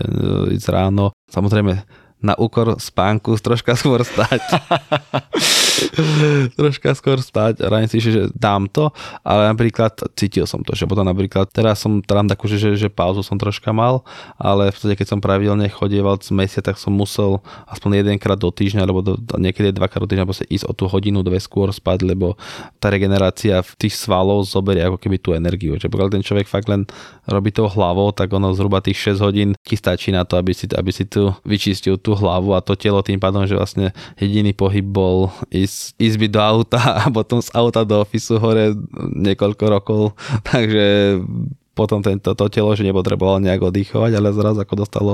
[0.58, 1.14] ísť ráno.
[1.30, 1.86] Samozrejme,
[2.22, 4.42] na úkor spánku troška skôr stať.
[6.60, 8.94] troška skôr spať a ráne si, že dám to,
[9.26, 13.26] ale napríklad cítil som to, že potom napríklad teraz som tam takú, že, že, pauzu
[13.26, 14.06] som troška mal,
[14.38, 18.54] ale v podstate keď som pravidelne chodieval z mesia, tak som musel aspoň jedenkrát do
[18.54, 22.38] týždňa, alebo do, niekedy dvakrát do týždňa ísť o tú hodinu, dve skôr spať, lebo
[22.78, 25.82] tá regenerácia v tých svalov zoberie ako keby tú energiu.
[25.82, 26.86] Že pokiaľ ten človek fakt len
[27.26, 30.68] robí tou hlavou, tak ono zhruba tých 6 hodín ti stačí na to, aby si,
[30.70, 34.86] aby si tu vyčistil tú hlavu a to telo tým pádom, že vlastne jediný pohyb
[34.86, 38.76] bol ísť, byť do auta a potom z auta do ofisu hore
[39.16, 40.02] niekoľko rokov,
[40.52, 41.20] takže
[41.72, 45.14] potom tento to telo, že nepotrebovalo nejak oddychovať, ale zrazu ako dostalo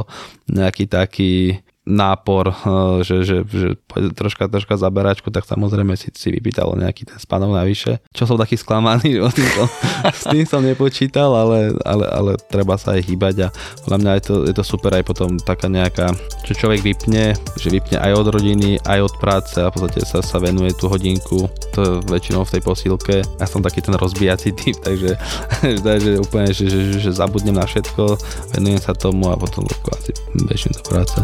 [0.50, 2.52] nejaký taký nápor,
[3.08, 3.80] že, že, že
[4.14, 8.04] troška, troška zaberačku, tak samozrejme si, si vypýtalo nejaký ten spánok navyše.
[8.12, 9.68] Čo som taký sklamaný, že tým som,
[10.04, 13.54] s tým som nepočítal, ale, ale, ale treba sa aj hýbať a
[13.88, 16.12] podľa mňa je to, je to super aj potom taká nejaká,
[16.44, 20.20] čo človek vypne, že vypne aj od rodiny, aj od práce a v podstate sa,
[20.20, 23.16] sa venuje tú hodinku, to je väčšinou v tej posílke.
[23.40, 25.16] Ja som taký ten rozbijací typ, takže,
[25.62, 28.18] takže úplne, že, že, že zabudnem na všetko,
[28.58, 29.64] venujem sa tomu a potom
[29.94, 30.12] asi
[30.46, 31.20] bežím do práce.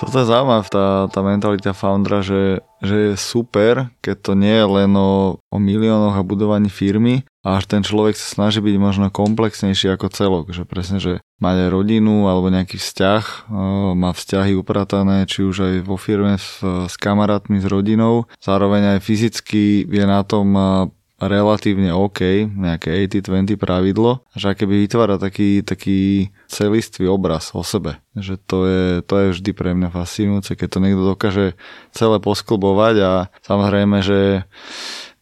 [0.00, 4.64] Toto je zaujímavé, tá, tá mentalita foundera, že, že je super, keď to nie je
[4.64, 9.08] len o, o miliónoch a budovaní firmy, a až ten človek sa snaží byť možno
[9.08, 13.48] komplexnejší ako celok, že presne, že mať aj rodinu alebo nejaký vzťah,
[13.96, 19.04] má vzťahy upratané, či už aj vo firme s, s kamarátmi, s rodinou, zároveň aj
[19.04, 20.52] fyzicky je na tom
[21.20, 28.00] relatívne OK, nejaké 80-20 pravidlo, že keby vytvára taký, taký celistvý obraz o sebe.
[28.16, 31.46] Že to je, to je vždy pre mňa fascinujúce, keď to niekto dokáže
[31.92, 33.12] celé posklbovať a
[33.44, 34.48] samozrejme, že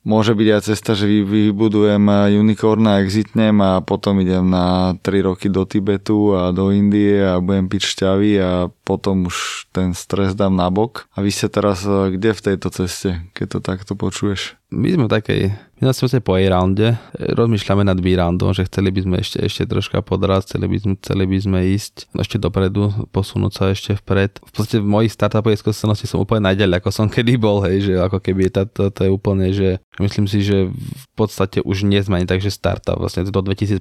[0.08, 2.00] môže byť aj cesta, že vybudujem
[2.32, 7.36] unicorn a exitnem a potom idem na 3 roky do Tibetu a do Indie a
[7.42, 11.04] budem piť šťavy a potom už ten stres dám na bok.
[11.12, 14.56] A vy ste teraz eh, kde v tejto ceste, keď to takto počuješ?
[14.72, 19.38] My sme takej my sme po A-rounde, rozmýšľame nad B-roundom, že chceli by sme ešte,
[19.38, 23.94] ešte troška podrasť, chceli by, sme, chceli by sme ísť ešte dopredu, posunúť sa ešte
[24.02, 24.42] vpred.
[24.42, 27.92] V podstate v mojich startupovej skúsenosti som úplne najďalej, ako som kedy bol, hej, že
[27.94, 32.02] ako keby to, to, to je úplne, že myslím si, že v podstate už nie
[32.02, 33.78] sme ani tak, že startup, vlastne do 2015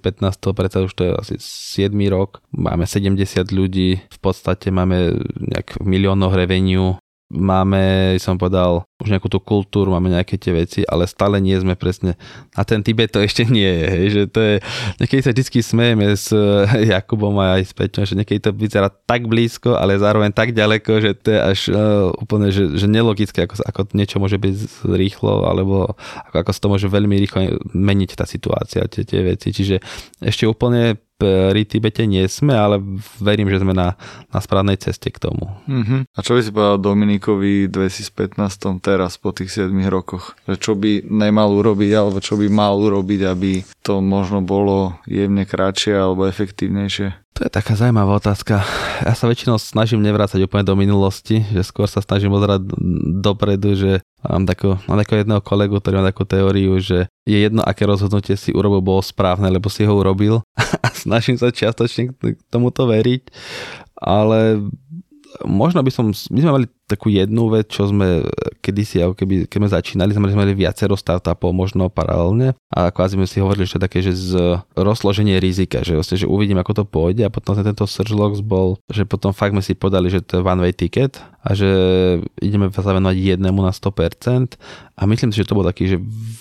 [0.53, 1.35] predsa už to je asi
[1.81, 3.17] 7 rok, máme 70
[3.49, 4.96] ľudí, v podstate máme
[5.37, 10.81] nejak v miliónoch revenue, máme, som povedal, už nejakú tú kultúru, máme nejaké tie veci,
[10.87, 12.15] ale stále nie sme presne,
[12.55, 14.55] a ten Tibet to ešte nie je, hej, že to je,
[15.03, 16.31] niekedy sa vždy smejeme s
[16.95, 20.91] Jakubom a aj s Peťom, že niekedy to vyzerá tak blízko, ale zároveň tak ďaleko,
[21.03, 25.43] že to je až uh, úplne, že, že nelogické, ako, ako niečo môže byť rýchlo,
[25.43, 25.99] alebo
[26.31, 29.83] ako, ako sa to môže veľmi rýchlo meniť tá situácia, tie, tie veci, čiže
[30.23, 32.77] ešte úplne pri Tibete nie sme, ale
[33.17, 33.97] verím, že sme na,
[34.29, 35.49] na správnej ceste k tomu.
[35.65, 36.05] Uh-huh.
[36.13, 38.37] A čo by si povedal Dominikovi v 2015
[38.85, 40.37] teraz po tých 7 rokoch?
[40.45, 45.43] Že čo by nemal urobiť alebo čo by mal urobiť, aby to možno bolo jemne
[45.43, 47.27] kratšie alebo efektívnejšie?
[47.37, 48.65] To je taká zaujímavá otázka.
[49.05, 52.65] Ja sa väčšinou snažím nevrácať úplne do minulosti, že skôr sa snažím pozerať
[53.21, 57.63] dopredu, že mám takého, mám takého jedného kolegu, ktorý má takú teóriu, že je jedno,
[57.63, 60.43] aké rozhodnutie si urobil, bolo správne, lebo si ho urobil.
[60.85, 63.31] A snažím sa čiastočne k tomuto veriť,
[63.97, 64.67] ale
[65.45, 68.23] možno by som, my sme mali takú jednu vec, čo sme
[68.63, 73.27] kedysi, ako keby, keď sme začínali, sme mali viacero startupov možno paralelne a kvázi sme
[73.27, 77.27] si hovorili, že také, že z rozloženie rizika, že, vlastne, že uvidím, ako to pôjde
[77.27, 80.63] a potom tento Surgelox bol, že potom fakt sme si podali, že to je one
[80.63, 81.69] way ticket a že
[82.39, 84.55] ideme sa venovať jednému na 100%
[84.95, 85.97] a myslím si, že to bol taký, že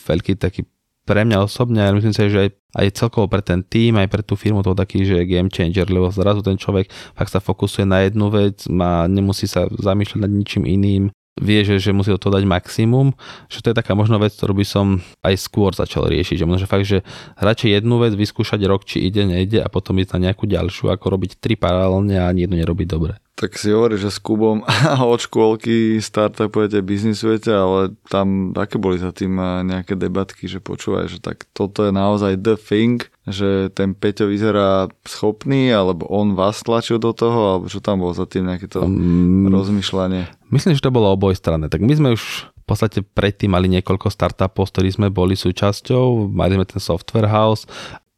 [0.06, 0.62] veľký taký
[1.06, 2.50] pre mňa osobne, myslím si, že aj,
[2.82, 6.10] aj celkovo pre ten tým, aj pre tú firmu to taký, že game changer, lebo
[6.10, 10.66] zrazu ten človek fakt sa fokusuje na jednu vec, má, nemusí sa zamýšľať nad ničím
[10.66, 13.14] iným, vie, že, že musí toho dať maximum,
[13.46, 16.64] že to je taká možná vec, ktorú by som aj skôr začal riešiť, že možno,
[16.64, 16.98] že fakt, že
[17.38, 21.06] radšej jednu vec vyskúšať rok, či ide, nejde a potom ísť na nejakú ďalšiu, ako
[21.06, 24.64] robiť tri paralelne a ani jednu nerobiť dobre tak si hovorí, že s Kubom
[25.12, 31.12] od škôlky startupujete, biznisujete, ale tam také boli za tým eh, nejaké debatky, že počúvaj,
[31.12, 36.64] že tak toto je naozaj the thing, že ten Peťo vyzerá schopný, alebo on vás
[36.64, 40.32] tlačil do toho, alebo čo tam bolo za tým nejaké to um, rozmýšľanie?
[40.48, 41.68] Myslím, že to bolo oboj strany.
[41.68, 46.32] Tak my sme už v podstate predtým mali niekoľko startupov, s ktorých sme boli súčasťou.
[46.32, 47.68] Mali sme ten software house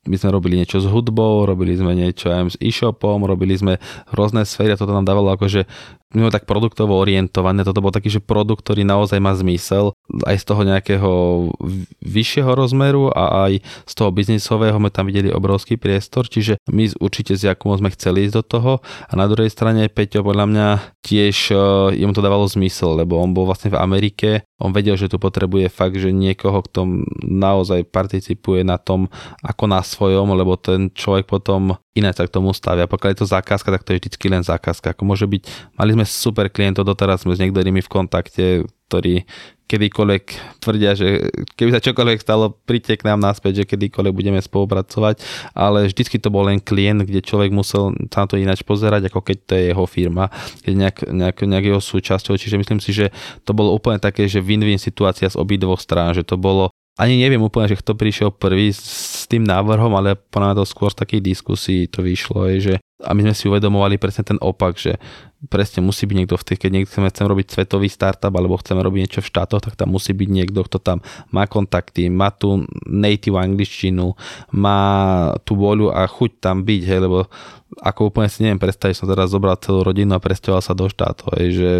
[0.08, 3.76] my sme robili niečo s hudbou, robili sme niečo aj s e-shopom, robili sme
[4.10, 5.68] rôzne sféry a toto nám dávalo akože
[6.08, 9.92] sme tak produktovo orientované, toto bol taký, že produkt, ktorý naozaj má zmysel
[10.24, 11.12] aj z toho nejakého
[12.00, 17.36] vyššieho rozmeru a aj z toho biznisového sme tam videli obrovský priestor, čiže my určite
[17.36, 20.68] s Jakubom sme chceli ísť do toho a na druhej strane Peťo podľa mňa
[21.04, 21.56] tiež e,
[22.00, 25.68] jemu to dávalo zmysel, lebo on bol vlastne v Amerike, on vedel, že tu potrebuje
[25.68, 29.12] fakt, že niekoho, kto naozaj participuje na tom
[29.44, 32.90] ako na svojom, lebo ten človek potom iné sa k tomu stavia.
[32.90, 34.94] Pokiaľ je to zákazka, tak to je vždy len zákazka.
[34.94, 38.44] Ako môže byť, mali sme super klientov, doteraz sme s niektorými v kontakte,
[38.88, 39.28] ktorí
[39.68, 40.24] kedykoľvek
[40.64, 45.20] tvrdia, že keby sa čokoľvek stalo, príďte k nám naspäť, že kedykoľvek budeme spolupracovať,
[45.52, 49.20] ale vždycky to bol len klient, kde človek musel sa na to ináč pozerať, ako
[49.20, 50.32] keď to je jeho firma,
[50.64, 53.12] keď nejak, nejak, nejak jeho súčasťou, čiže myslím si, že
[53.44, 57.38] to bolo úplne také, že win-win situácia z obidvoch strán, že to bolo ani neviem
[57.38, 61.86] úplne, že kto prišiel prvý s tým návrhom, ale podľa to skôr z takej diskusii
[61.86, 64.98] to vyšlo, že a my sme si uvedomovali presne ten opak, že
[65.46, 68.82] presne musí byť niekto v tých, keď niekto chceme, chceme robiť svetový startup alebo chceme
[68.82, 70.98] robiť niečo v štátoch, tak tam musí byť niekto, kto tam
[71.30, 74.18] má kontakty, má tú native angličtinu,
[74.50, 74.82] má
[75.46, 77.30] tú voľu a chuť tam byť, hej, lebo
[77.78, 81.38] ako úplne si neviem predstaviť, som teraz zobral celú rodinu a presťoval sa do štátov,
[81.38, 81.70] hej, že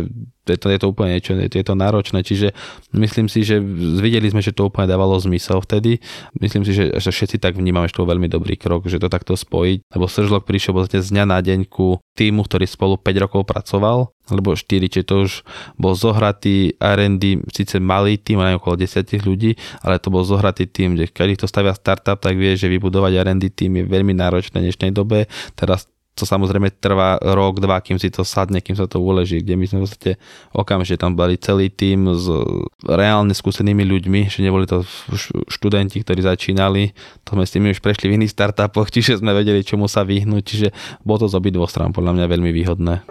[0.49, 2.57] je to, je to úplne niečo, je to, náročné, čiže
[2.97, 3.61] myslím si, že
[4.01, 6.01] videli sme, že to úplne dávalo zmysel vtedy.
[6.41, 9.13] Myslím si, že, že všetci tak vnímame, že to bol veľmi dobrý krok, že to
[9.13, 13.25] takto spojiť, lebo Sržlok prišiel v z dňa na deň ku týmu, ktorý spolu 5
[13.29, 15.33] rokov pracoval, alebo 4, čiže to už
[15.77, 20.95] bol zohratý R&D, síce malý tým, aj okolo 10 ľudí, ale to bol zohratý tým,
[20.97, 24.67] že keď to stavia startup, tak vie, že vybudovať R&D tým je veľmi náročné v
[24.71, 25.27] dnešnej dobe.
[25.57, 29.55] Teraz to samozrejme trvá rok, dva, kým si to sadne, kým sa to uleží, kde
[29.55, 30.13] my sme v podstate
[30.51, 32.27] okamžite tam boli celý tým s
[32.83, 34.83] reálne skúsenými ľuďmi, že neboli to
[35.47, 36.91] študenti, ktorí začínali,
[37.23, 40.43] to sme s tými už prešli v iných startupoch, čiže sme vedeli, čomu sa vyhnúť,
[40.43, 40.69] čiže
[41.07, 43.07] bolo to z obidvoch strán podľa mňa veľmi výhodné.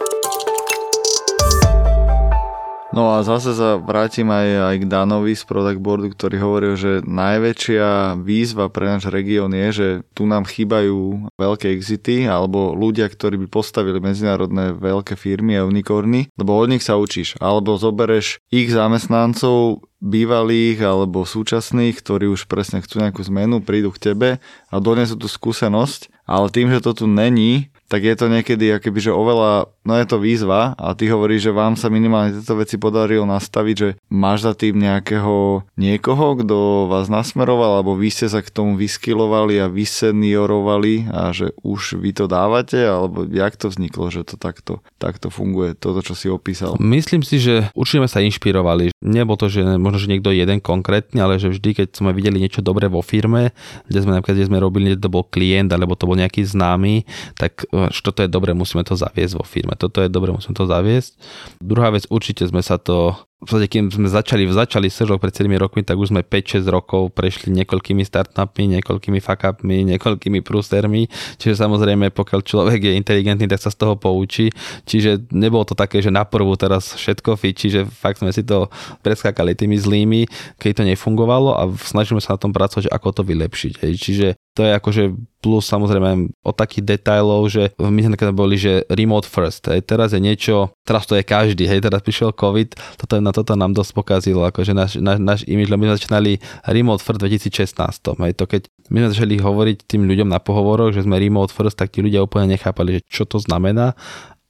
[2.98, 6.98] No a zase sa vrátim aj, aj k Danovi z Product Boardu, ktorý hovoril, že
[7.06, 9.88] najväčšia výzva pre náš región je, že
[10.18, 16.34] tu nám chýbajú veľké exity alebo ľudia, ktorí by postavili medzinárodné veľké firmy a unikorny,
[16.34, 17.38] lebo od nich sa učíš.
[17.38, 24.10] Alebo zobereš ich zamestnancov, bývalých alebo súčasných, ktorí už presne chcú nejakú zmenu, prídu k
[24.10, 28.68] tebe a donesú tú skúsenosť, ale tým, že to tu není, tak je to niekedy
[28.76, 32.54] akoby, že oveľa, no je to výzva a ty hovoríš, že vám sa minimálne tieto
[32.60, 38.28] veci podarilo nastaviť, že máš za tým nejakého niekoho, kto vás nasmeroval, alebo vy ste
[38.28, 43.72] sa k tomu vyskylovali a vyseniorovali a že už vy to dávate, alebo jak to
[43.72, 46.76] vzniklo, že to takto, takto funguje, toto, čo si opísal?
[46.76, 48.92] Myslím si, že určite sa inšpirovali.
[49.00, 52.60] Nebolo to, že možno, že niekto jeden konkrétny, ale že vždy, keď sme videli niečo
[52.60, 53.56] dobré vo firme,
[53.88, 57.08] kde sme napríklad, kde sme robili, kde to bol klient, alebo to bol nejaký známy,
[57.40, 59.78] tak toto je dobre, musíme to zaviesť vo firme.
[59.78, 61.14] Toto je dobre, musíme to zaviesť.
[61.62, 65.46] Druhá vec, určite sme sa to v podstate, keď sme začali, začali Sežok pred 7
[65.62, 71.06] rokmi, tak už sme 5-6 rokov prešli niekoľkými startupmi, niekoľkými fuck-upmi, niekoľkými prústermi,
[71.38, 74.50] čiže samozrejme, pokiaľ človek je inteligentný, tak sa z toho poučí,
[74.90, 78.66] čiže nebolo to také, že na prvú teraz všetko fičí, že fakt sme si to
[79.06, 80.26] preskákali tými zlými,
[80.58, 83.72] keď to nefungovalo a snažíme sa na tom pracovať, ako to vylepšiť.
[83.94, 85.02] Čiže to je akože
[85.38, 89.62] plus samozrejme o takých detailov, že my sme boli, že remote first.
[89.70, 89.86] Hej.
[89.86, 93.70] Teraz je niečo, teraz to je každý, hej, teraz prišiel COVID, toto, na toto nám
[93.70, 96.32] dosť pokazilo, akože náš, náš, náš lebo my sme začínali
[96.66, 97.70] remote first 2016.
[98.18, 101.78] Hej, to keď my sme začali hovoriť tým ľuďom na pohovoroch, že sme remote first,
[101.78, 103.94] tak tí ľudia úplne nechápali, že čo to znamená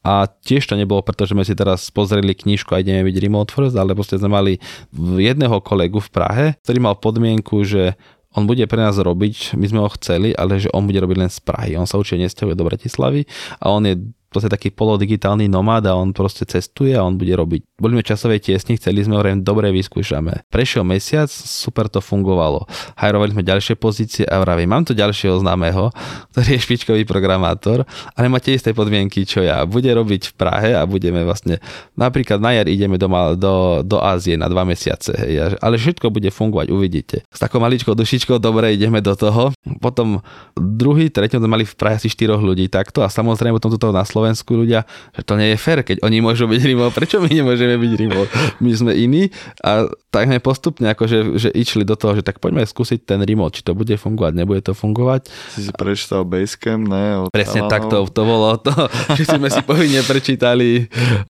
[0.09, 3.77] a tiež to nebolo, pretože sme si teraz pozreli knižku a ideme byť remote first,
[3.77, 4.53] ale proste sme mali
[4.97, 7.99] jedného kolegu v Prahe, ktorý mal podmienku, že
[8.37, 11.31] on bude pre nás robiť, my sme ho chceli, ale že on bude robiť len
[11.33, 11.81] z Prahy.
[11.81, 13.25] On sa určite nesťahuje do Bratislavy
[13.57, 13.97] a on je
[14.29, 17.81] proste taký polodigitálny nomád a on proste cestuje a on bude robiť.
[17.81, 20.45] Boli sme časové tiesni, chceli sme hovorím, dobre vyskúšame.
[20.53, 22.69] Prešiel mesiac, super to fungovalo.
[23.01, 25.89] Hajrovali sme ďalšie pozície a vravím, mám tu ďalšieho známeho,
[26.33, 29.65] ktorý je špičkový programátor, ale máte isté podmienky, čo ja.
[29.65, 31.59] Bude robiť v Prahe a budeme vlastne,
[31.97, 36.29] napríklad na jar ideme do, do, do Ázie na dva mesiace, hej, ale všetko bude
[36.29, 37.25] fungovať, uvidíte.
[37.33, 39.57] S takou maličkou dušičkou, dobre, ideme do toho.
[39.81, 40.21] Potom
[40.55, 44.05] druhý, tretí sme mali v Prahe asi štyroch ľudí takto a samozrejme potom toto na
[44.25, 47.93] ľudia, že to nie je fér, keď oni môžu byť remote, prečo my nemôžeme byť
[47.99, 48.31] remote?
[48.59, 49.31] My sme iní
[49.63, 53.61] a tak sme postupne akože že išli do toho, že tak poďme skúsiť ten remote,
[53.61, 55.29] či to bude fungovať, nebude to fungovať.
[55.53, 57.05] Si si prečítal Basecamp, ne?
[57.29, 58.73] Presne tak to, to bolo to,
[59.19, 60.89] že sme si povinne prečítali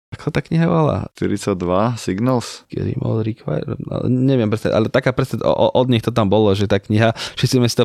[0.08, 1.04] ako tá kniha volá?
[1.20, 1.52] 42
[2.00, 2.64] Signals?
[2.72, 3.76] Remote Require?
[3.76, 7.60] No, neviem presne, ale taká presne od nich to tam bolo, že tá kniha, všetci
[7.60, 7.84] sme si to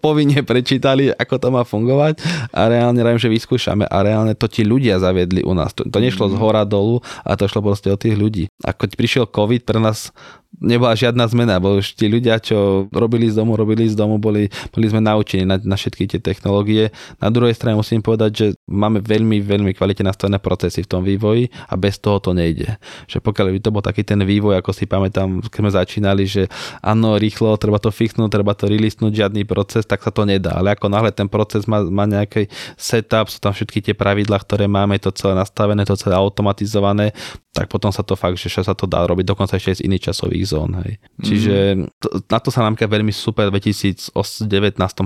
[0.00, 2.24] povinne prečítali, ako to má fungovať
[2.56, 5.76] a reálne rajím, že vyskúšame a reálne to ti ľudia zaviedli u nás.
[5.76, 8.48] To, to nešlo z hora dolu a to šlo proste od tých ľudí.
[8.64, 10.08] Ako prišiel COVID, pre nás
[10.56, 14.50] nebola žiadna zmena, bo už tí ľudia, čo robili z domu, robili z domu, boli,
[14.74, 16.90] boli sme naučení na, na všetky tie technológie.
[17.22, 21.52] Na druhej strane musím povedať, že máme veľmi, veľmi kvalitne nastavené procesy v tom vývoji
[21.70, 22.66] a bez toho to nejde.
[23.06, 26.50] Že pokiaľ by to bol taký ten vývoj, ako si pamätám, keď sme začínali, že
[26.82, 30.58] áno, rýchlo, treba to fixnúť, treba to releasenúť, žiadny proces, tak sa to nedá.
[30.58, 34.66] Ale ako náhle ten proces má, má nejaký setup, sú tam všetky tie pravidlá, ktoré
[34.66, 37.14] máme, to celé nastavené, to celé automatizované,
[37.58, 40.37] tak potom sa to fakt, že sa to dá robiť dokonca ešte z iných časových
[40.44, 40.78] zón.
[40.82, 41.00] Hej.
[41.22, 41.54] Čiže
[41.98, 44.12] to, na to sa nám veľmi super v 2019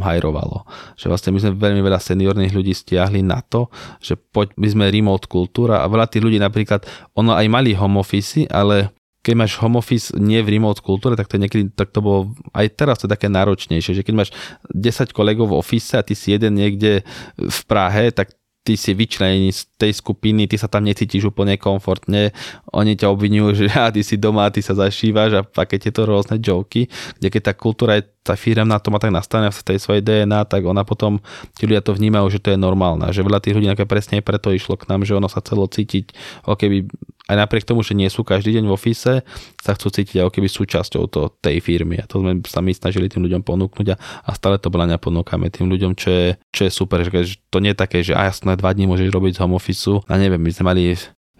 [0.02, 0.64] hajrovalo.
[0.96, 3.70] Že vlastne my sme veľmi veľa seniorných ľudí stiahli na to,
[4.02, 6.84] že poď, my sme remote kultúra a veľa tých ľudí napríklad,
[7.16, 11.30] ono aj mali home office, ale keď máš home office nie v remote kultúre, tak
[11.30, 14.30] to niekedy, tak to bolo, aj teraz to je také náročnejšie, že keď máš
[14.74, 17.06] 10 kolegov v office a ty si jeden niekde
[17.38, 18.34] v Prahe, tak
[18.66, 22.30] ty si vyčlenený z tej skupiny, ty sa tam necítiš úplne komfortne,
[22.70, 26.38] oni ťa obvinujú, že ja, ty si doma, ty sa zašívaš a také tieto rôzne
[26.38, 26.86] joky,
[27.18, 30.02] kde keď tá kultúra je tá firma na to má tak nastavené v tej svojej
[30.02, 31.18] DNA, tak ona potom,
[31.58, 33.10] tí ľudia to vnímajú, že to je normálne.
[33.10, 36.14] Že veľa tých ľudí presne preto išlo k nám, že ono sa chcelo cítiť,
[36.46, 36.86] ako keby
[37.30, 39.22] aj napriek tomu, že nie sú každý deň v ofise,
[39.62, 42.02] sa chcú cítiť ako keby súčasťou to, tej firmy.
[42.02, 45.48] A to sme sa my snažili tým ľuďom ponúknuť a, a stále to bola ponúkame
[45.48, 47.00] tým ľuďom, čo je, čo je super.
[47.00, 49.71] Že to nie je také, že a jasné, dva dní môžeš robiť z home office.
[50.08, 50.92] A neviem, my sme mali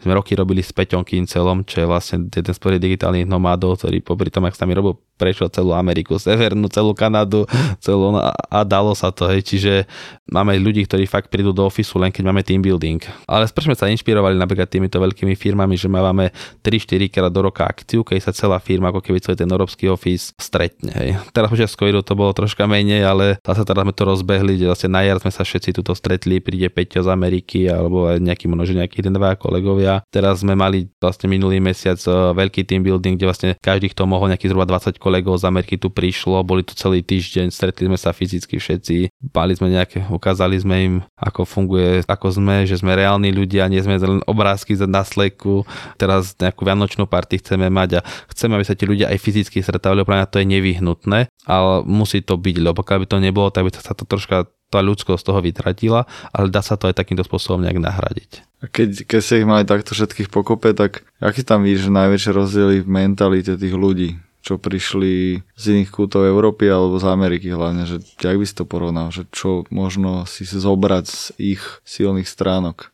[0.03, 4.03] sme roky robili s Peťom Kincelom, čo je vlastne jeden z prvých digitálnych nomádov, ktorý
[4.03, 7.47] popri tom, ak sa mi robil prešiel celú Ameriku, Severnú, celú Kanadu,
[7.79, 9.87] celú, a, a dalo sa to, hej, čiže
[10.27, 12.99] máme ľudí, ktorí fakt prídu do ofisu len keď máme team building.
[13.31, 16.35] Ale prečo sme sa inšpirovali napríklad týmito veľkými firmami, že máme
[16.65, 20.35] 3-4 krát do roka akciu, keď sa celá firma, ako keby celý ten európsky office
[20.41, 20.91] stretne.
[20.91, 21.11] Hej.
[21.31, 24.91] Teraz počas covidu to bolo troška menej, ale zase teraz sme to rozbehli, že vlastne
[24.91, 28.81] na jar sme sa všetci tuto stretli, príde Peťo z Ameriky alebo aj nejaký možno
[28.81, 29.91] nejaký jeden, dva kolegovia.
[30.09, 34.32] Teraz sme mali vlastne minulý mesiac eh, veľký team building, kde vlastne každý, kto mohol
[34.32, 38.16] nejaký zhruba 20 kolegov z Ameriky tu prišlo, boli tu celý týždeň, stretli sme sa
[38.16, 43.34] fyzicky všetci, bali sme nejaké, ukázali sme im, ako funguje, ako sme, že sme reálni
[43.34, 45.66] ľudia, nie sme len obrázky na sleku,
[46.01, 50.03] teraz nejakú vianočnú party chceme mať a chceme, aby sa tí ľudia aj fyzicky stretávali,
[50.03, 53.70] lebo to je nevyhnutné, ale musí to byť, lebo pokiaľ by to nebolo, tak by
[53.74, 56.01] sa to troška tá ľudskosť z toho vytratila,
[56.33, 58.49] ale dá sa to aj takýmto spôsobom nejak nahradiť.
[58.73, 62.89] Keď, keď ste ich mali takto všetkých pokope, tak aký tam vidíš najväčšie rozdiely v
[62.89, 64.16] mentalite tých ľudí?
[64.43, 68.66] čo prišli z iných kútov Európy alebo z Ameriky hlavne, že jak by si to
[68.66, 72.91] porovnal, že čo možno si zobrať z ich silných stránok?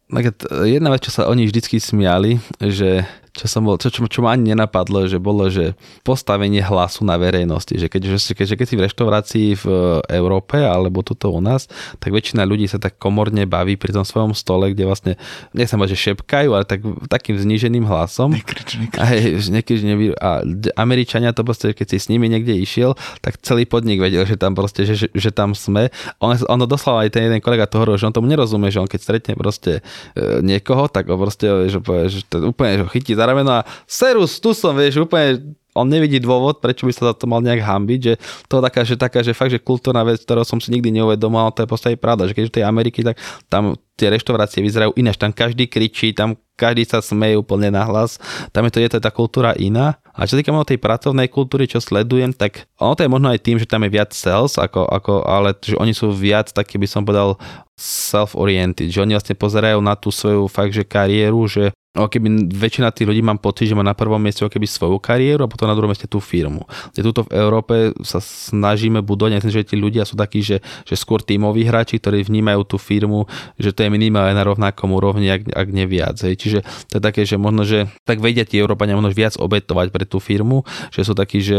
[0.68, 3.08] Jedna vec, čo sa oni vždycky smiali, že
[3.38, 7.14] čo, som bol, čo, čo, čo ma ani nenapadlo, že bolo, že postavenie hlasu na
[7.14, 9.66] verejnosti, že keď, že, keď, že keď si v reštaurácii v
[10.10, 11.70] Európe alebo tuto u nás,
[12.02, 15.12] tak väčšina ľudí sa tak komorne baví pri tom svojom stole, kde vlastne,
[15.54, 18.34] nechcem že šepkajú, ale tak, takým zníženým hlasom.
[18.34, 18.98] Nekrič, nekrič.
[18.98, 19.06] A,
[19.54, 20.42] nekrič, nevy, a
[20.74, 24.58] Američania to proste, keď si s nimi niekde išiel, tak celý podnik vedel, že tam
[24.58, 25.94] proste, že, že, že tam sme.
[26.18, 29.00] On, ono doslova aj ten jeden kolega toho, že on tomu nerozumie, že on keď
[29.00, 29.80] stretne proste
[30.18, 31.78] e, niekoho, tak ho proste, že,
[32.10, 35.86] že to úplne že ho chytí za rameno a serus, tu som, vieš, úplne on
[35.86, 38.14] nevidí dôvod, prečo by sa za to mal nejak hambiť, že
[38.50, 41.62] to taká, že taká, že fakt, že kultúrna vec, ktorú som si nikdy neuvedomal, to
[41.62, 45.34] je podstate pravda, že keď v tej Ameriky, tak tam tie reštaurácie vyzerajú ináč, tam
[45.34, 48.22] každý kričí, tam každý sa smeje úplne nahlas,
[48.54, 49.98] tam je to, je tá kultúra iná.
[50.14, 53.58] A čo týka tej pracovnej kultúry, čo sledujem, tak ono to je možno aj tým,
[53.58, 57.06] že tam je viac sales, ako, ako, ale že oni sú viac, tak by som
[57.06, 57.38] povedal,
[57.78, 63.10] self-oriented, že oni vlastne pozerajú na tú svoju fakt, že kariéru, že keby väčšina tých
[63.10, 65.90] ľudí mám pocit, že má na prvom mieste keby svoju kariéru a potom na druhom
[65.90, 66.62] mieste tú firmu.
[66.94, 67.74] Kde tuto v Európe
[68.06, 72.22] sa snažíme budovať, myslím, že tí ľudia sú takí, že, že skôr tímoví hráči, ktorí
[72.22, 73.26] vnímajú tú firmu,
[73.58, 76.16] že to je minimálne na rovnakom úrovni, ak, ak nie viac.
[76.24, 76.40] Hej.
[76.40, 76.58] Čiže
[76.88, 80.22] to je také, že možno, že tak vedia tí Európania možno viac obetovať pre tú
[80.22, 81.58] firmu, že sú takí, že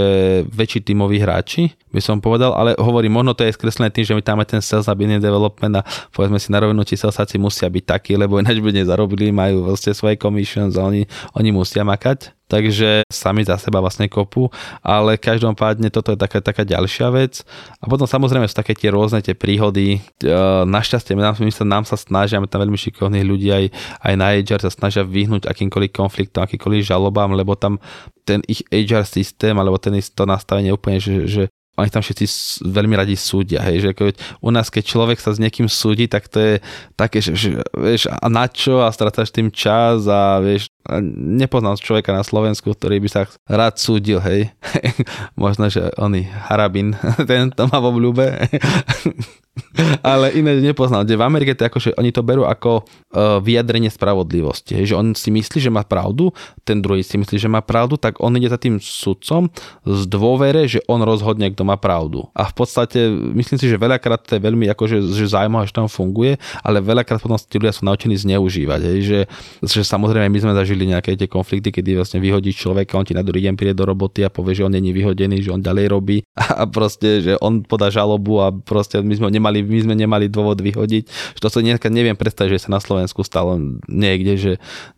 [0.49, 4.21] väčší tímoví hráči, by som povedal, ale hovorím, možno to je skreslené tým, že my
[4.25, 7.67] tam máme ten sales a business development a povedzme si na rovinu, tí salesáci musia
[7.67, 11.03] byť takí, lebo ináč by nezarobili, majú vlastne svoje commissions a oni,
[11.36, 14.50] oni musia makať takže sami za seba vlastne kopu,
[14.82, 17.45] ale každopádne toto je taká, taká ďalšia vec.
[17.78, 20.02] A potom samozrejme sú také tie rôzne tie príhody.
[20.02, 20.34] E,
[20.66, 23.66] našťastie nám, my sa, nám sa snažia, máme tam veľmi šikovných ľudí, aj,
[24.02, 27.78] aj na HR sa snažia vyhnúť akýmkoľvek konfliktom, akýmkoľvek žalobám, lebo tam
[28.26, 31.43] ten ich HR systém, alebo ten to nastavenie úplne, že, že
[31.80, 32.26] oni tam všetci
[32.68, 36.28] veľmi radi súdia, hej, že keď u nás, keď človek sa s niekým súdi, tak
[36.28, 36.54] to je
[37.00, 40.68] také, že, že vieš, a na čo a stratáš tým čas a vieš,
[41.13, 44.49] nepoznám človeka na Slovensku, ktorý by sa rád súdil, hej.
[45.39, 46.97] Možno, že oni, Harabin,
[47.29, 48.25] ten to má v obľúbe.
[50.05, 51.03] ale iné nepoznal.
[51.03, 54.80] Kde v Amerike to akože oni to berú ako uh, vyjadrenie spravodlivosti.
[54.86, 56.32] Že on si myslí, že má pravdu,
[56.64, 59.49] ten druhý si myslí, že má pravdu, tak on ide za tým sudcom
[59.88, 62.28] z dôvere, že on rozhodne, kto má pravdu.
[62.38, 65.89] A v podstate myslím si, že veľakrát to je veľmi akože, že zaujímavé, že tam
[65.89, 68.80] funguje, ale veľakrát potom tí ľudia sú naučení zneužívať.
[68.86, 69.20] Hej, že,
[69.66, 73.26] že samozrejme my sme zažili nejaké tie konflikty, kedy vlastne vyhodí človeka, on ti na
[73.26, 76.18] druhý deň príde do roboty a povie, že on není vyhodený, že on ďalej robí
[76.62, 80.26] a proste, že on podá žalobu a proste my sme nemali nemali, my sme nemali
[80.30, 81.10] dôvod vyhodiť.
[81.41, 83.58] To sa dneska neviem predstaviť, že sa na Slovensku stalo
[83.89, 84.52] niekde, že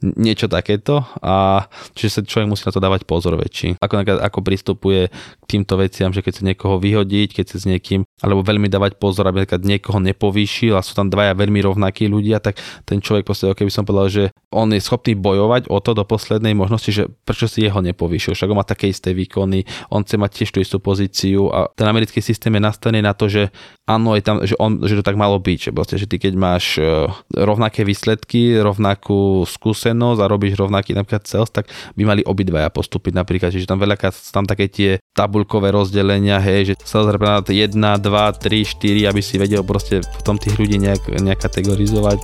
[0.03, 3.79] niečo takéto a čiže sa človek musí na to dávať pozor väčší.
[3.79, 8.03] Ako, ako pristupuje k týmto veciam, že keď chce niekoho vyhodiť, keď chce s niekým,
[8.19, 12.59] alebo veľmi dávať pozor, aby niekoho nepovýšil a sú tam dvaja veľmi rovnakí ľudia, tak
[12.83, 16.51] ten človek proste, keby som povedal, že on je schopný bojovať o to do poslednej
[16.51, 20.31] možnosti, že prečo si jeho nepovýšil, však on má také isté výkony, on chce mať
[20.43, 23.53] tiež tú istú pozíciu a ten americký systém je nastavený na to, že
[23.91, 26.33] áno, je tam že, on, že to tak malo byť, že, proste, že ty keď
[26.39, 31.67] máš e, rovnaké výsledky, rovnakú skúsenosť a robíš rovnaký napríklad sales, tak
[31.99, 36.73] by mali obidvaja postúpiť napríklad, že tam veľakrát tam také tie tabulkové rozdelenia, hej, že
[36.87, 41.43] sales reprezentant 1, 2, 3, 4, aby si vedel proste potom tých ľudí nejak, nejak
[41.43, 42.19] kategorizovať.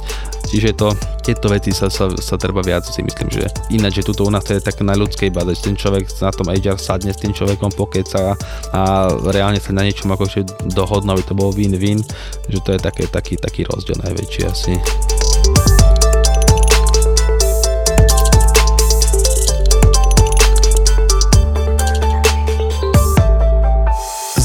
[0.47, 0.95] Čiže to,
[1.27, 4.47] tieto veci sa, sa, sa treba viac si myslím, že ináč, že tuto u nás
[4.47, 7.35] to je tak na ľudskej báze, že ten človek na tom HR sadne s tým
[7.35, 8.39] človekom pokeca
[8.71, 8.81] a
[9.27, 12.05] reálne sa na niečom akože dohodnú, aby to bolo win-win
[12.47, 14.73] že to je také, taký, taký rozdiel najväčší asi.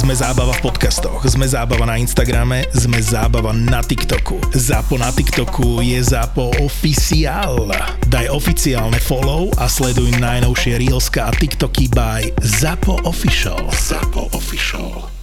[0.02, 4.50] Sme zábava v podcastoch, sme zábava na Instagrame, sme zábava na TikToku.
[4.52, 7.70] Zápo na TikToku je Zápo oficiál.
[8.10, 13.70] Daj oficiálne follow a sleduj najnovšie Reelska a TikToky by Zápo Official.
[13.72, 15.21] Zápo Official.